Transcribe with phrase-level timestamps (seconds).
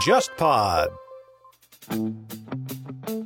[0.00, 0.88] JustPod。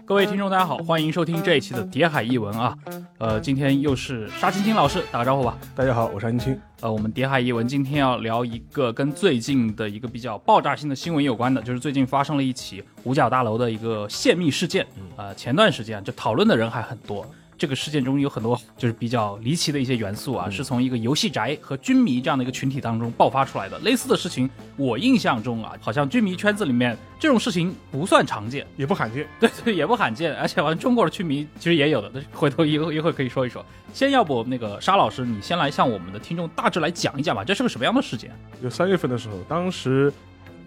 [0.04, 2.76] 各位听众，大家好，欢迎收听这一期的《谍海译文》啊。
[3.18, 5.56] 呃，今天又是沙青青老师打个招呼吧。
[5.76, 6.60] 大家好，我是安青。
[6.80, 14.84] 呃，我们《谍海译文》今天要聊一个跟最近的一个比较爆炸性的新闻有关的，就是最近发生了一起五角大楼的一个泄密事件。
[15.16, 17.24] 呃，前段时间就讨论的人还很多。
[17.56, 23.78] 这个事件中有很多就是比较离奇的一些元素啊，是从一个游戏宅和军迷这样的一个群体当中爆发出来的。
[23.80, 29.26] 类似的事情，我印象中啊，好像军迷圈子里面这种事情不算常见，也不罕见。
[29.38, 30.34] 对对，也不罕见。
[30.36, 33.64] 而且好像中国的军迷其实也有的，回头一会一会可以说一说。
[33.92, 38.30] 先要不那个沙老师，你先来向我们的听众大致来讲一讲吧，这是个什么样的事件？
[38.62, 40.10] 就三月份的时候，当时《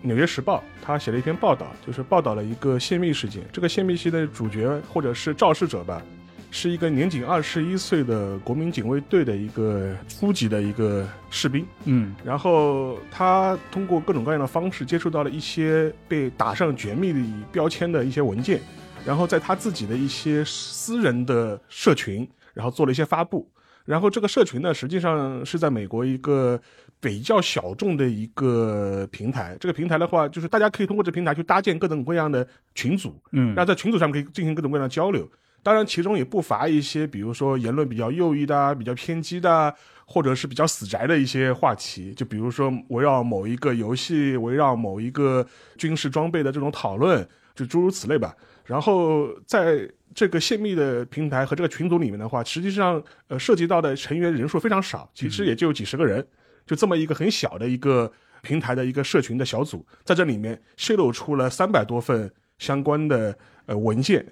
[0.02, 3.44] 纽约时报》他写了一篇报道，就是报道了一个泄密事件。
[3.52, 6.02] 这个泄密系的主角或者是肇事者吧。
[6.50, 17.20] 是一个年仅二十一岁的国民警卫队的一个初级的一个士兵，嗯，然后他通过各种各样的方式接触到了一些被打上绝密的
[17.52, 18.62] 标签的一些文件，
[19.06, 23.48] 然后在他自己的一些私人的社群，然后做了一些发布，
[23.86, 26.59] 然后这个社群呢，实际上是在美国一个
[27.00, 35.30] 比较小众的一个平台，这个平台的话，就是大家可以通过这平台去搭建各种各样的群组，嗯，那在群组上面可以进行各种各样的交流。
[35.68, 42.14] 当然，其中也不乏一些，比如说言论比较右翼的、比较偏激的，或者是比较死宅的一些话题。
[42.14, 45.46] 就比如说围绕某一个游戏、围绕某一个
[45.78, 48.34] 军事装备的这种讨论，就诸如此类吧。
[48.64, 56.26] 然后在这个泄密的平台和这个群组里面的话，实际上呃涉及到的成员人数非常少，其实也就几十个人，
[56.66, 58.09] 就这么一个很小的一个
[58.42, 64.26] 平台的一个社群的小组，在这里面泄露出了三百多份相关的呃文件。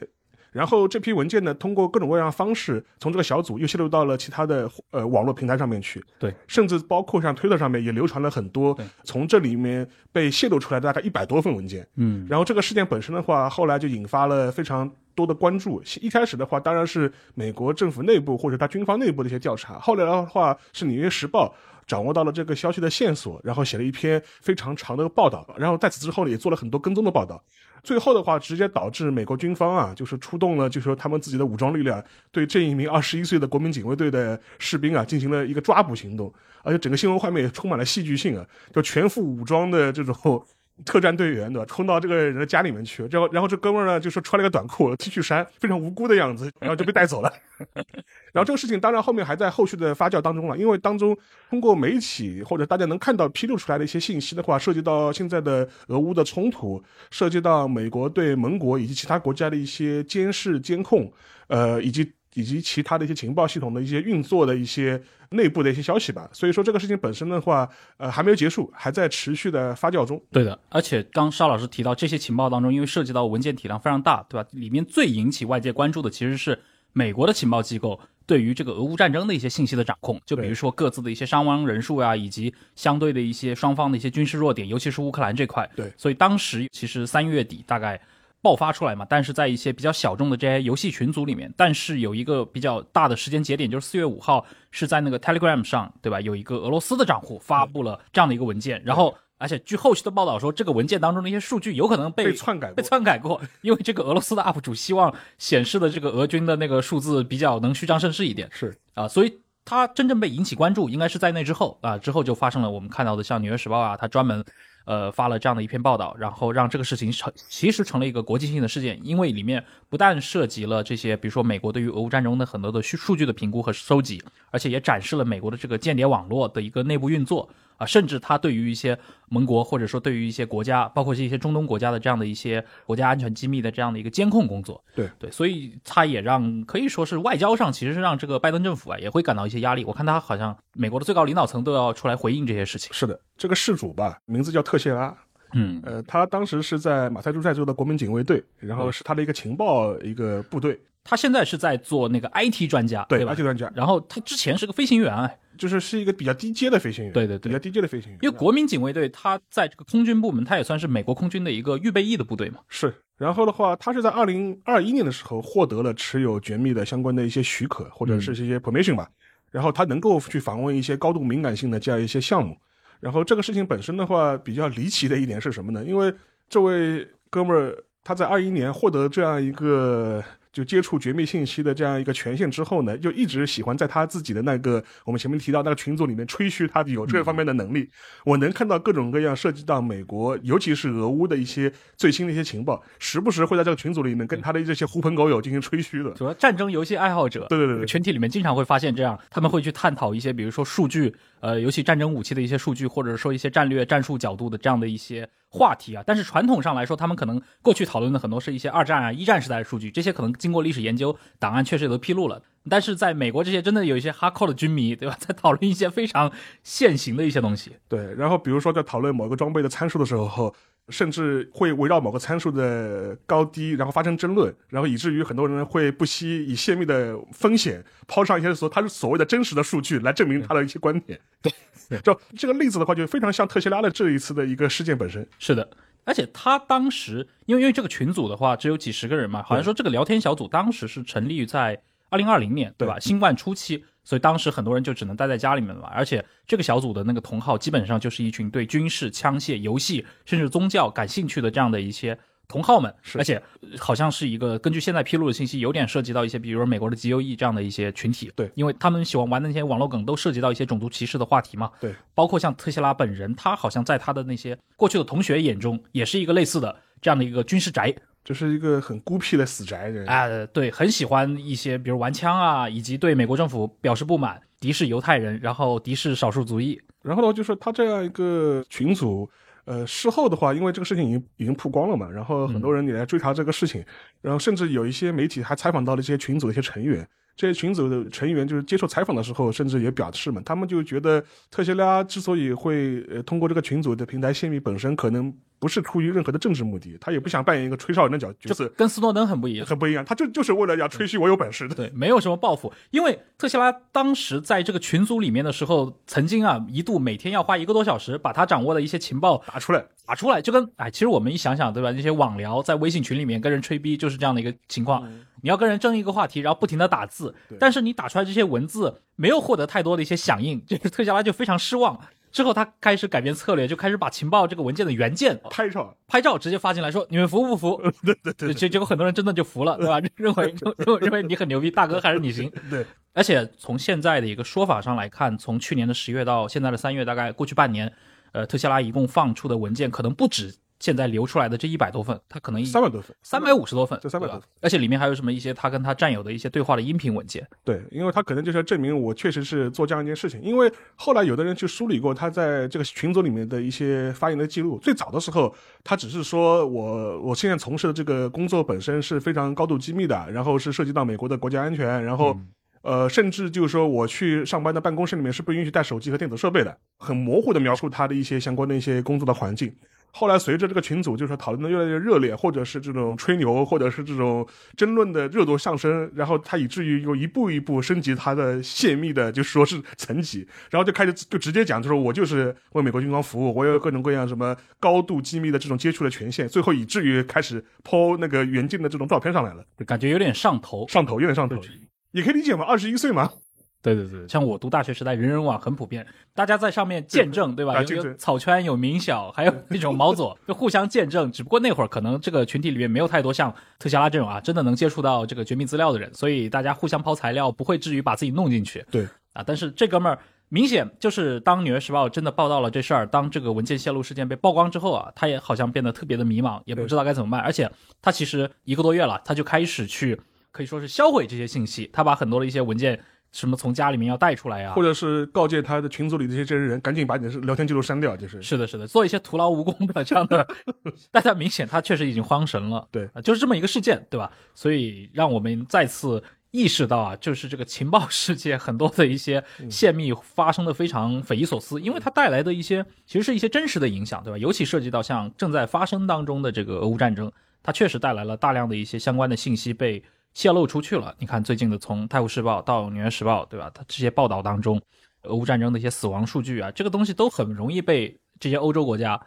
[0.55, 6.01] 然后这批文件呢，通过各种各样的方式，从这个小组又泄露到了其他的呃网络平台上面去。
[6.17, 11.85] 对，甚至包括像推特上面也流传了很多从这里面被泄露出来的大概一百多份文件。
[11.97, 15.83] 嗯，然后这个事件本身的话，后来就引发了非常多的关注。
[15.99, 19.77] 一开始的话，当然是美国政府内部或者他军方内部的一些调查。
[19.79, 21.53] 后来的话，是《纽约时报》
[21.87, 25.47] 掌握到了这个消息的线索，然后写了一篇非常长的报道。
[25.57, 27.43] 然后在此之后呢，也做了很多跟踪的报道。
[27.83, 40.45] 最后的话，直接导致美国军方啊，就是出动了，就是说他们自己的武装力量，对这一名二十一岁的国民警卫队的士兵啊，进行了一个抓捕行动，而且整个新闻画面也充满了戏剧性啊，就全副武装的这种。
[40.83, 41.65] 特战队员对吧？
[41.65, 47.31] 冲到这个人的家里面去，然后然后这哥们儿呢就说穿了个短裤、T 恤衫，非常无辜的样子，然后就被带走了。
[48.33, 51.17] 然后这个事情当然后面还在后续的发酵当中了，因为当中
[51.49, 61.09] 通过媒体或者大家能看到披露出来的一些信息的话，涉及到现在的俄乌的冲突，涉及到美国对盟国以及其他国家的一些监视监控，
[61.47, 62.11] 呃，以及。
[62.35, 65.01] 以及其他的一些情报系统的一些运作的一些
[65.31, 70.21] 内部的一些消息吧，所以说这个事情本身的话，呃，还没有结束，还在持续的发酵中。
[70.31, 74.47] 对的，而且刚邵老师提到这些情报当中，因为涉及到文件体量非常大，对吧？
[74.51, 76.59] 里面最引起外界关注的其实是
[76.91, 85.69] 美国的情报机构对于这个俄乌战争的一些信息的掌控，就比如说各自的一些伤亡人数啊，以及相对的一些双方的一些军事弱点，尤其是乌克兰这块。
[85.73, 88.01] 对，所以当时其实三月底大概。
[88.45, 89.03] 爆发出来嘛？
[89.09, 96.21] 但是在一些比较小众的这些游戏群组里面，但是有一个比较大的时间节点，就是四月五号，是在那个 Telegram 上，对吧？
[96.21, 114.45] 有一个俄罗斯的账户发布了这样的一个文件，然后，而且据后续的报道说，这个文件当中的一些数据有可能被篡改，被篡改过， 因为这个俄罗斯的 UP 主希望显示的这个俄军的那个数字比较能虚张声势一点，是啊，所以他真正被引起关注，应该是在那之后啊，之后就发生了我们看到的像《纽约时报》啊，他专门。
[114.85, 128.97] 呃，发了这样的一篇报道，然后让这个事情成其实成了一个国际性的事件，因为里面不但涉及了这些，比如说美国对于俄乌战争的很多的数数据的评估和收集，而且也展示了美国的这个间谍网络的一个内部运作啊，甚至他对于一些
[129.29, 134.83] 盟国或者说对于一些国家，包括是一些中东国家的这样的一些国家安全机密的这样的一个监控工作。
[134.95, 139.83] 对对，所以他也让可以说是外交上其实是让这个拜登政府啊也会感到一些压力。
[139.85, 142.93] 我看他好像美国的最高领导层都要出来回应这些事情。
[142.93, 145.15] 是的，这个事主吧，名字叫特谢拉。
[145.53, 150.79] 嗯，呃，他当时是在马赛诸塞州的国民警卫队，然后是他的一个情报一个部队。
[151.05, 153.71] 他现在是在做那个 IT 专家，对吧，IT 专家。
[153.75, 157.13] 然后他之前是个飞行员，哎，就是是一个比较低阶的飞行员。
[157.13, 158.19] 对对对，比较低阶的飞行员。
[158.23, 162.59] 因为国民警卫队他在这个空军部门，他也算是美国空军的一个预备役的部队嘛。
[162.67, 162.91] 是。
[163.17, 169.07] 然后的话，他是在二零二一年的时候获得了持有绝密的相关的一些许可，或者是一些 permission 吧。
[169.51, 172.57] 然后他能够去访问一些高度敏感性的这样一些项目。
[172.99, 175.85] 然后这个事情本身的话，比较离奇的一点是什么呢？
[175.85, 176.11] 因为
[176.49, 180.21] 这位哥们儿他在二一年获得这样一个
[180.55, 187.89] 就接触绝密信息的这样一个权限之后呢，就一直喜欢在他自己的那个我们前面提到那个群组里面吹嘘他有这方面的能力。
[188.23, 196.15] 我能看到各种各样涉及到美国，尤其是俄乌的一些最新的一些情报，时不时会在这个群组里面跟他的这些狐朋狗友进行吹嘘的。
[196.15, 201.13] 什么战争游戏爱好者，对对对对群体里面经常会发现这样，他们会去探讨一些，比如说数据，
[201.45, 206.03] 呃，尤其战争武器的一些数据，或者说一些战略战术角度的这样的一些话题啊。
[206.03, 212.41] 但是传统上来说，他们可能过去讨论的很多是一些二战啊、一战时代的数据，这些可能经过历史研究，档案确实也都披露了。
[212.67, 216.31] 但是在美国，这些真的有一些哈扣的军迷，对吧， 在讨论一些非常
[216.63, 217.73] 现行的一些东西。
[217.87, 220.51] 对，然后比如说在讨论某个装备的参数的时候，
[220.89, 231.19] 甚至会围绕某个参数的高低，然后发生争论，然后以至于很多人会不惜以泄密的风险抛上一些所他是所谓的真实的数据来证明他的一些观点。
[231.89, 235.27] 对，就这个例子的话，就非常像特斯拉的这一次的一个事件本身。
[235.39, 235.69] 是的，
[236.03, 242.99] 而且他当时因为因为这个群组的话只有几十个人嘛，好像说这个聊天小组当时是成立于在二零二零年，对吧？
[242.99, 245.89] 新冠初期，所以当时很多人就只能待在家里面了嘛。
[245.93, 252.17] 而且这个小组的那个同号基本上就是一群对军事、枪械、游戏甚至宗教感兴趣的这样的一些。
[252.47, 258.31] 同号们，是而且呃好像是一个根据现在披露的信息，有点涉及到一些，比如说美国的 GOE 这样的一些群体。
[258.35, 261.71] 对因为他们喜欢玩的那些网络梗都涉及到一些种族歧视的话题嘛。
[261.81, 267.91] 对，包括像特斯拉本人，他好像在他的那些过去的同学眼中，也是一个类似的这样的一个军事宅
[268.25, 270.05] 就是一个很孤僻的死宅人。
[270.07, 276.81] 啊、对，很喜欢一些比如玩枪啊，以及对美国政府表示不满，敌视犹太人，然后敌视少数族裔。
[277.03, 279.29] 然后呢，就是他这样一个群组，
[279.65, 283.85] 呃，事后的话，因为这个事情已经已经曝光了嘛，然后很多人也来追查这个事情，
[284.21, 287.07] 然后甚至有一些媒体还采访到了这些群组的一些成员。
[287.37, 299.65] 这些群组的成员就是接受采访的时候，甚至也表示嘛，他们就觉得特斯拉之所以会呃通过这个群组的平台泄密，本身可能不是出于任何的政治目的，他也不想扮演一个吹哨人的角角色，跟斯诺登很不一样。
[299.65, 301.73] 很不一样，他就就是为了要吹嘘我有本事的。
[301.73, 311.91] 对，没有什么报复，因为特斯拉当时在这个群组里面的时候，曾经啊一度每天要花一个多小时把他掌握的一些情报打出来，打出来，就跟哎，其实我们一想想，对吧？
[311.91, 315.07] 那些网聊在微信群里面跟人吹逼，就是这样的一个情况。
[315.41, 321.99] 你要跟人争一个话题，然后不停的打字，但是你打出来这些文字没有获得太多的一些响应，这 个特斯拉就非常失望。
[322.35, 327.81] 之后他开始改变策略，就开始把情报这个文件的原件拍照，拍照直接发进来说你们服不服？
[328.03, 330.01] 对对对结结果很多人真的就服了， 对吧？
[330.17, 332.51] 认为认为认为你很牛逼，大哥还是你行。
[332.69, 337.89] 对，而且从现在的一个说法上来看，从去年的十月到现在的三月，大概过去半年，
[338.33, 340.53] 呃，特斯拉一共放出的文件可能不止
[340.85, 347.43] 现在流出来的这一百多份，他可能三百多份，三百五十多份，这300对吧多份而且里面还有什么一些他跟他战友的一些对话的音频文件。
[347.63, 350.39] 对，因为他可能就是要证明我确实是做这样一件事情。
[350.43, 355.51] 因为后来有的人去梳理过他在这个群组里面的一些发言的记录，最早的时候
[355.83, 362.37] 他只是说我我现在从事的这个工作本身是非常高度机密的，然后是涉及到美国的国家安全，然后。
[362.85, 369.73] 呃，甚至就是说，我去上班的办公室里面是不允许带手机和电子设备的，很模糊的描述他的一些相关的一些工作的环境。
[370.17, 374.47] 后来随着这个群组就是说讨论的越来越热烈，或者是这种吹牛，或者是这种
[374.77, 390.87] 争论的热度上升，然后他以至于又一步一步升级他的泄密的，就是说是层级，然后就开始就直接讲，就说我就是为美国军方服务，我有各种各样什么高度机密的这种接触的权限，最后以至于开始抛那个原件的这种照片上来了，就感觉有点上头。
[390.87, 391.57] 上头有点上头，
[392.11, 393.29] 也可以理解嘛，二十一岁嘛，
[393.93, 397.73] 对对对，像我读大学时代，人人网很普遍，大家在上面见证，对吧？
[397.73, 401.31] 有有啊见证草圈，有明小，还有那种毛左，就互相见证。
[401.31, 408.83] 只不过那会儿可能这个群体里面没有太多像特斯拉这种啊，真的能接触到这个绝密资料的人，所以大家互相抛材料，不会至于把自己弄进去。
[408.89, 410.17] 对啊，但是这哥们儿
[410.49, 417.39] 明显就是当《纽约时报》真的报道了这事儿，当这个文件泄露事件被曝光之后啊，他也好像变得特别的迷茫，也不知道该怎么办。
[417.41, 417.69] 而且
[418.01, 420.19] 他其实一个多月了，他就开始去
[420.51, 422.99] 可以说是销毁这些信息，他把很多的一些文件
[423.35, 430.47] 什么从家里面要带出来呀、或者是告诫他的群组里的这些真人，赶紧把你的聊天记录删掉，就是是的，是的，做一些徒劳无功的这样的，
[431.11, 434.31] 大家明显他确实已经慌神了，对啊，就是这么一个事件，对吧？
[434.53, 444.37] 所以让我们再次意识到啊，就是这个情报世界很多的一些泄密发生的非常匪夷所思，因为它带来的一些其实是一些真实的影响，对吧？
[444.37, 447.29] 尤其涉及到像正在发生当中的这个俄乌战争，
[447.61, 450.01] 它确实带来了大量的一些相关的信息被
[450.35, 451.15] 泄露出去了。
[451.17, 453.71] 你看最近的从《泰晤士报》到《纽约时报》，对吧？
[453.73, 454.79] 它这些报道当中，
[455.23, 459.19] 俄乌战争的一些死亡数据啊，这个东西都很容易被这些欧洲国家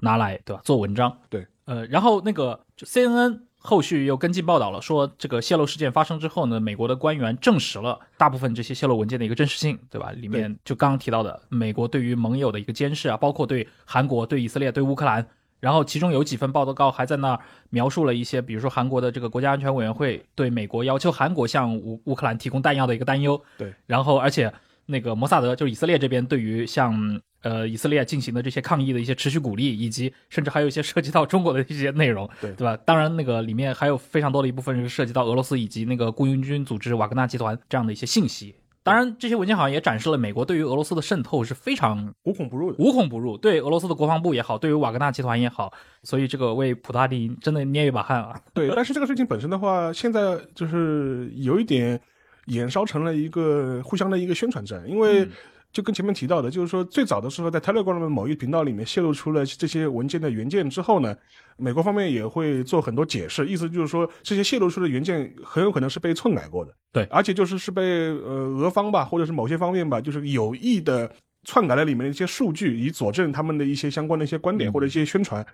[0.00, 0.60] 拿来，对吧？
[0.62, 1.18] 做文章。
[1.30, 10.10] 对，呃，然后那个就 CNN 后续又跟进报道了，说这个泄露事件发生之后呢，美国的官员证实了大部分这些泄露文件的一个真实性，对吧？
[10.10, 15.26] 里面就刚刚提到的美国对于盟友的一个监视啊，包括对韩国、对以色列、对乌克兰
[15.60, 23.40] 然后其中有几份报告还在那儿描述了一些，比如说韩国的这个国家安全委员会对美国要求韩国向乌乌克兰提供弹药的一个担忧。
[23.56, 24.52] 对，然后而且
[24.84, 32.76] 那个摩萨德就是以色列这边对于像呃以色列进行的这些抗议的一些持续鼓励，以及甚至还有一些涉及到中国的一些内容，对对吧？
[32.84, 38.54] 当然那个里面还有非常多的一部分是涉及到俄罗斯以及那个雇佣军组织瓦格纳集团这样的一些信息。
[38.86, 42.76] 当然，这些文件好像也展示了美国对于俄罗斯的渗透是非常无孔不入的。
[42.78, 45.72] 无孔不入，对俄罗斯的国防部也好，对于瓦格纳集团也好，
[46.04, 48.40] 所以这个为普大帝真的捏一把汗啊。
[48.54, 52.00] 对，但是这个事情本身的话，现在就是有一点
[52.44, 55.28] 演烧成了一个互相的一个宣传战，因为
[55.76, 61.14] 就跟前面提到的，就是说最早的时候在 Telegram 的某一频道里面泄露出了这些文件的原件之后呢，
[61.58, 71.12] 美国方面也会做很多解释，意思就是说这些泄露出的原件很有可能是被篡改过的，对而且就是是被呃俄方吧，或者是某些方面吧，就是有意的
[71.44, 75.46] 篡改了里面的一些数据，以佐证他们的一些相关的一些观点或者一些宣传。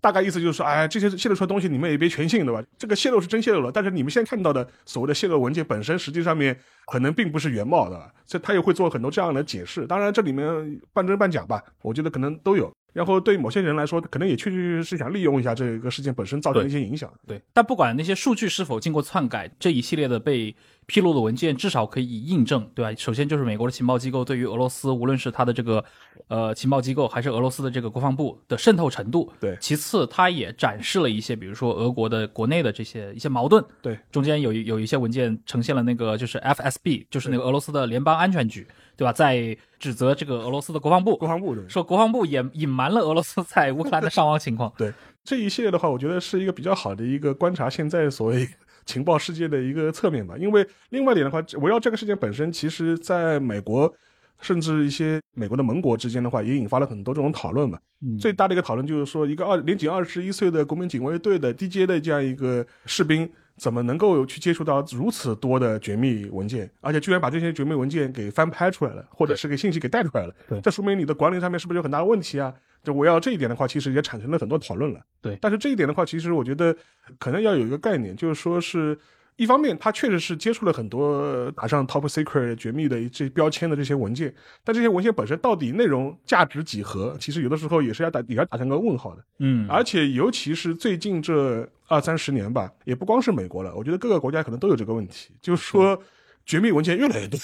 [0.00, 2.62] 大概意思就是说，哎，这些泄露出来的东西你们也别全信，对吧？
[2.78, 9.86] 这个泄露是真泄露了，但是你们现在看到的所谓的泄露文件本身，实际上面可能并不是原貌的，所以他也会做很多这样的解释。
[9.86, 12.72] 当然，这里面半真半假吧，我觉得可能都有。
[12.98, 17.08] 然后对某些人来说，可能也确确实实是想利用一下这个事件本身造成的一些影响。
[17.28, 20.52] 对，但不管那些数据是否经过篡改，这一系列的被
[20.86, 22.92] 披露的文件至少可以印证，对吧？
[22.98, 25.84] 首先就是美国的情报机构对于俄罗斯，无论是它的这个
[26.26, 29.32] 呃情报机构，还是俄罗斯的这个国防部的渗透程度。
[29.38, 33.64] 对其次，它也展示了一些，比如说俄国的国内的这些一些矛盾。
[33.80, 39.12] 对，中间有有一些文件呈现了那个就是 FSB，就是那个俄罗斯的联邦安全局，对吧？
[39.12, 44.72] 在指责这个俄罗斯的国防部，国防部对说国防部也隐瞒了俄罗斯在乌克兰的伤亡情况。
[44.76, 44.92] 对
[45.24, 48.48] 这一系列的话，我觉得是一个比较好的一个观察现在所谓
[48.86, 50.34] 情报世界的一个侧面吧。
[50.38, 53.92] 因为另外一点的话，围绕这个事件本身，其实在美国
[54.40, 57.78] 甚至一些美国的盟国之间的话，也引发了很多这种讨论嘛。
[58.20, 70.34] 最大的一个讨论就是说，一个二年仅二十一岁的国民警卫队的 DJ 的这样一个士兵，怎么能够去接触到如此多的绝密文件，而且居然把这些绝密文件给翻拍出来了，或者是给信息给带出来了？
[70.48, 72.54] 对这说明你的管理上面是不是有很大的问题啊？
[72.82, 75.00] 就围绕这一点的话，其实也产生了很多讨论了。
[75.20, 76.74] 对但是这一点的话，其实我觉得
[77.18, 78.98] 可能要有一个概念，就是说是
[79.36, 89.24] 一方面，他确实是接触了很多打上 top secret 绝密的这标签的这些文件，但这些文件本身到底内容价值几何，其实有的时候也是要打也要打上个问号的。
[89.38, 96.00] 嗯，而且尤其是最近这二三十年吧，也不光是美国了，我觉得各个国家可能都有这个问题，就是说
[96.44, 97.38] 绝密文件越来越多，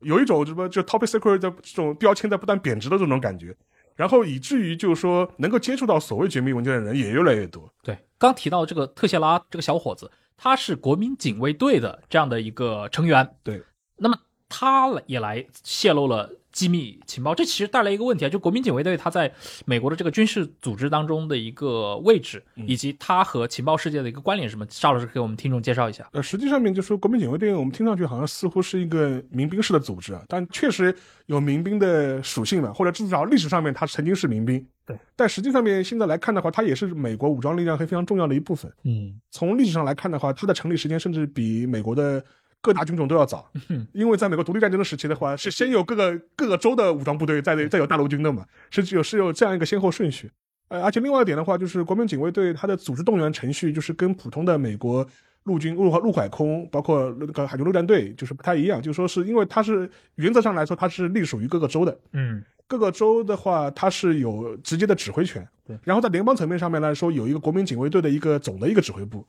[0.00, 3.54] 有一种什么就 top secret 的这种标签在不断贬值的这种感觉，
[3.98, 7.68] 然后以至于就是说能够接触到所谓绝密文件的人也越来越多。
[7.82, 13.60] 对，刚提到这个特谢拉这个小伙子，他是国民警卫队的这样的一个成员，对，
[13.96, 14.16] 那么
[14.48, 19.32] 他也来泄露了机密情报，这其实带来一个问题啊，就国民警卫队它在
[19.64, 24.66] 美国的这个军事组织当中的一个位置，以及它和情报世界的一个关联是什么？
[24.68, 26.08] 邵老师给我们听众介绍一下。
[26.14, 30.92] 呃，实际上面就说国民警卫队，我们听上去好像似乎是一个民兵式的组织啊，但确实
[31.26, 34.66] 有民兵的属性了，或者至少历史上面它曾经是民兵。
[34.84, 38.72] 对，但实际上面现在来看的话，它也是美国武装力量非常重要的一部分。
[38.82, 42.24] 嗯，从历史上来看的话，它的成立时间甚至比美国的
[42.60, 50.30] 各大军种都要早，嗯因为在美国独立战争的时期的话，是先有各个各个州的武装部队，再再有大陆军的嘛，是有是有这样一个先后顺序。
[50.68, 55.06] 呃，而且另外一点的话，就是国民警卫队它的组织动员程序，就是跟普通的美国
[55.44, 58.82] 陆军陆陆海空，包括那个海军陆战队，就是不太一样。
[58.82, 65.46] 就是说，是因为它是原则上来说，它是隶属于各个州的，嗯，各个州的话，它是有直接的指挥权。
[65.66, 69.26] 对，然后在联邦层面上面来说，有一个国民警卫队的一个总的一个指挥部，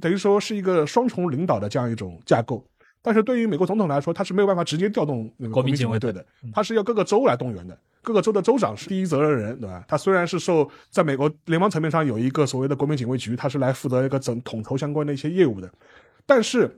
[0.00, 2.64] 等于说是一个双重领导的这样一种架构。
[3.02, 7.78] 但是对于美国总统来说，他是没有办法直接调动那个国民民警卫队警卫队的，他是要各个州来动员的。
[8.02, 9.84] 各个州的州长是第一责任人，对吧？
[9.88, 15.68] 他虽然是受在美国联邦层面上有一个所谓的国民警卫局，他是来负责一个整统筹相关的一些业务的，
[16.24, 16.70] 但是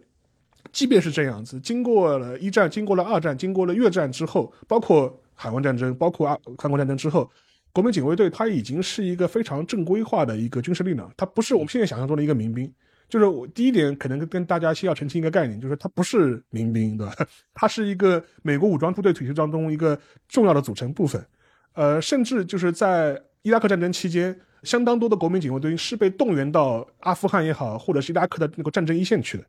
[0.73, 7.31] 即便是这样子，经过了一战，经过了二战，经过了越战之后，包括海湾战争，包括啊韩国战争之后，
[7.73, 12.71] 国民警卫队它已经是一个非常正规化的一个军事力量，它不是我们现在想象中的一个民兵。
[13.09, 17.15] 就是我第一点可能跟大家先要澄清一个概念，就是它不是民兵，对吧？
[17.55, 19.99] 它是一个美国武装部队体系当中一个
[20.29, 21.25] 重要的组成部分。
[21.73, 29.45] 呃，甚至就是在伊拉克战争期间，相当多的国民警卫队是被动员到阿富汗也好，或者是伊拉克的那个战争一线去的。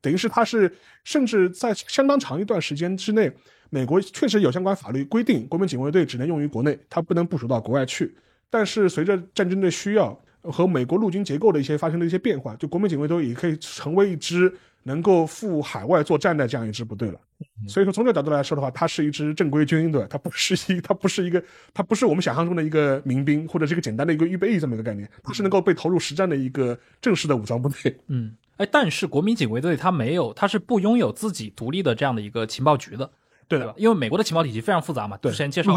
[0.00, 3.32] 等于是它是，甚至在相当长一段时间之内，
[3.70, 8.14] 美国确实有相关法律规定，国民警卫队只能用于国内，它不能部署到国外去。
[8.50, 14.52] 但是随着战争的需要，和美国陆军结构的一些发生的一些变化，就国民警卫队也可以成为一支
[14.84, 17.18] 能够赴海外作战的这样一支部队了。
[17.66, 20.06] 所以说，从这个角度来说的话，它是一支正规军，对吧？
[20.08, 27.96] 它不是一，它不是一个，它不是我们想象中的一个民兵或者是一个简单的一个预备役这么一个概念，它是能够被投入实战的一个正式的武装部队。
[28.08, 33.10] 嗯，哎，但是国民警卫队它没有，它是不拥有自己独立的这样的一个情报局的。
[33.48, 35.72] 对的？，因为美国的情报体系非常复杂嘛，对，之前介绍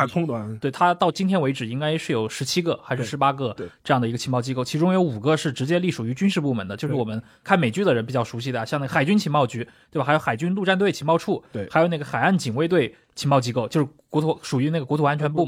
[0.60, 10.06] 对它到今天为止应该是有十七个还是对十八个这样的一个情报机构，其中有五个是直接隶属于军事部门的，就是我们看美剧的人比较熟悉的，像那个海军情报局，对吧？
[10.06, 11.68] 还有海军陆战队情报处，对。
[11.70, 15.48] 还有那个海岸警卫队情报机构，就是国土属于那个国土安全部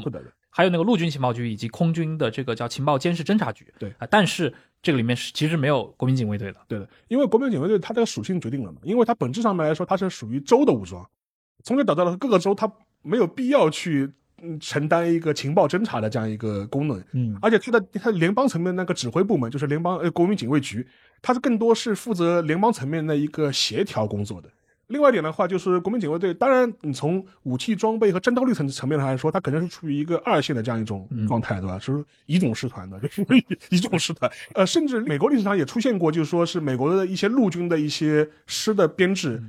[0.52, 11.08] 还有那个陆军情报局以及空军的这个叫情报监视侦察局，对啊，但是这个里面是其实没有国民警卫队的，对的，因为国民警卫队它这个属性决定了嘛，因为它本质上面来说它是属于州的武装，
[11.62, 12.70] 从这导致了各个州它
[13.02, 14.10] 没有必要去
[14.42, 20.86] 嗯承担一个情报侦查的这样一个功能，嗯而且它的它联邦层面那个指挥部门就是联邦呃国民警卫局，
[21.20, 24.48] 它是更多是负责联邦层面的一个协调工作的。
[24.88, 31.78] 另外一点的话，就是国民警卫队，当然你从武器装备和战斗力层层面上来说，它肯定是处于一个二线的这样一种状态，对吧？
[31.78, 33.24] 就是乙种师团的，就是
[33.68, 34.28] 乙种师团。
[34.52, 39.40] 呃，甚至美国历史上也出现过，就是说是美国的一些陆军的一些师的编制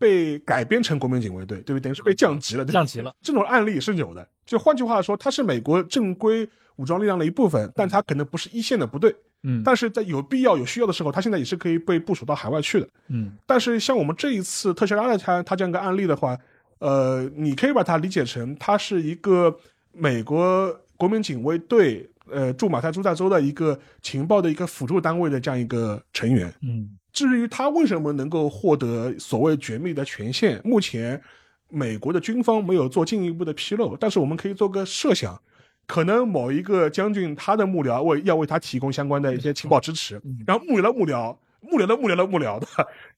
[0.00, 1.80] 被改编成国民警卫队，对不对？
[1.80, 3.14] 等于是被降级了，降级了。
[3.20, 4.26] 这种案例是有的。
[4.46, 9.14] 就换句话说，它是美国正规武装力量的一部分，但它可能不是一线的部队。
[9.42, 12.88] 嗯但是在有必要、有需要的时候，它现在也是可以被部署到海外去的。
[13.08, 16.36] 嗯但是像我们这一次特斯拉的他他这样一个案例的话，
[16.78, 19.54] 呃，你可以把它理解成它是一个
[19.92, 26.52] 美国国民警卫队呃驻马萨诸塞州的一个情报的一个辅助单位的这样一个成员。
[26.62, 31.20] 嗯至于他为什么能够获得所谓绝密的权限，目前
[31.68, 35.40] 美国的军方没有做进一步的披露，但是我们可以做个设想，
[35.88, 42.66] 可能某一个将军他的幕僚为要为他提供相关的一些情报支持，然后幕僚的幕僚，幕僚的幕僚的幕僚的，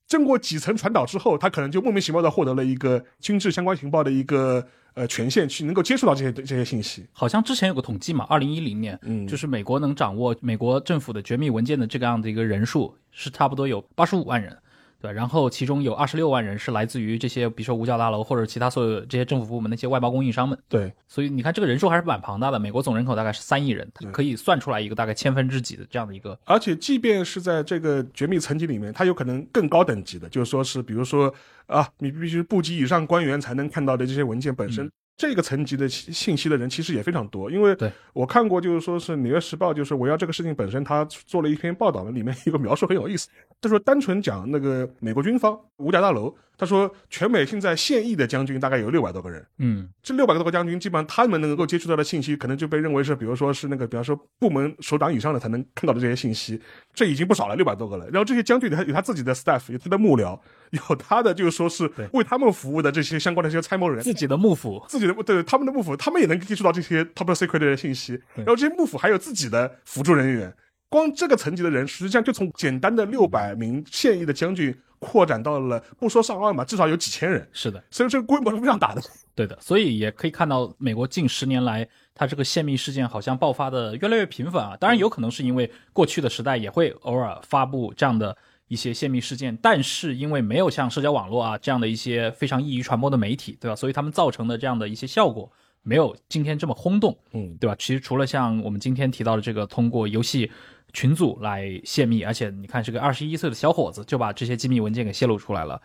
[0.06, 7.06] 经过几层传导之后，他可能就莫名其妙的获得了一个军事相关情报的一个呃权限，去能够接触到这些这些信息。
[7.12, 14.56] 好像之前有个统计嘛，二零一零年，嗯就是美国能掌握美国政府的绝密文件的这个样的一个人数是差不多有八十五万人，
[15.02, 15.12] 对吧？
[15.12, 22.58] 然后其中有二十六万人是来自于这些，比如说五角大楼或者其他所有这些政府部门的一些外包供应商们，对，所以你看这个人数还是蛮庞大的。
[22.58, 31.34] 美国总人口大概是三亿人，它可以算出来一个大概千分之几的这样的一个，而且即便是在这个绝密层级里面，它有可能更高等级的，就是说是比如说
[31.66, 34.88] 啊，你必须部级以上官员才能看到的这些文件本身。
[35.22, 37.76] 这个层级的信信息的人其实也非常多，因为
[38.12, 43.28] 我看过，就是说是《纽约时报》，就是围绕这个事情本身，他做了一篇报道的，里面有个描述很有意思。
[43.60, 49.88] 他说，单纯讲那个美国军方五角大楼，他说全美现在现役的将军大概有六百多个人，嗯。
[50.00, 56.60] 这六百多个将军，基本上他们能够接触到的信息，可能就被认为是，比如说是那个，比方说部门首长以上的才能看到的这些信息，
[56.94, 58.08] 这已经不少了，六百多个了。
[58.10, 60.38] 然后这些将军他有他自己的 staff，有他的幕僚，
[60.70, 68.12] 有他的就是说是为他们服务的这些相关的这些参谋人，自己的幕府，自己的对他们的幕府，他们也能接触到这些 top secret 的信息。
[68.36, 70.54] 然后这些幕府还有自己的辅助人员，
[70.88, 77.46] 光这个层级的人，实际上就从简单的六百名现役的将军扩展到了不说上万吧，至少有几千人。
[77.52, 79.02] 是的，所以这个规模是非常大的。
[79.34, 84.76] 对的，所以也可以看到，美国近十年来，它这个泄密事件好像爆发的越来越频繁啊。
[84.76, 88.36] 当然，有可能是因为过去的时代也会偶尔发布这样的
[88.68, 93.74] 一些泄密事件，但是因为没有像社交网络啊这样的一些非常易于传播的媒体，对吧？
[93.74, 95.50] 所以他们造成的这样的一些效果
[95.82, 97.74] 没有今天这么轰动，嗯，对吧？
[97.78, 100.50] 其实除了像我们今天提到的这个通过游戏
[100.92, 105.80] 群组来泄密，而且你看这个二十一岁的小伙子就把这些机密文件给泄露出来了。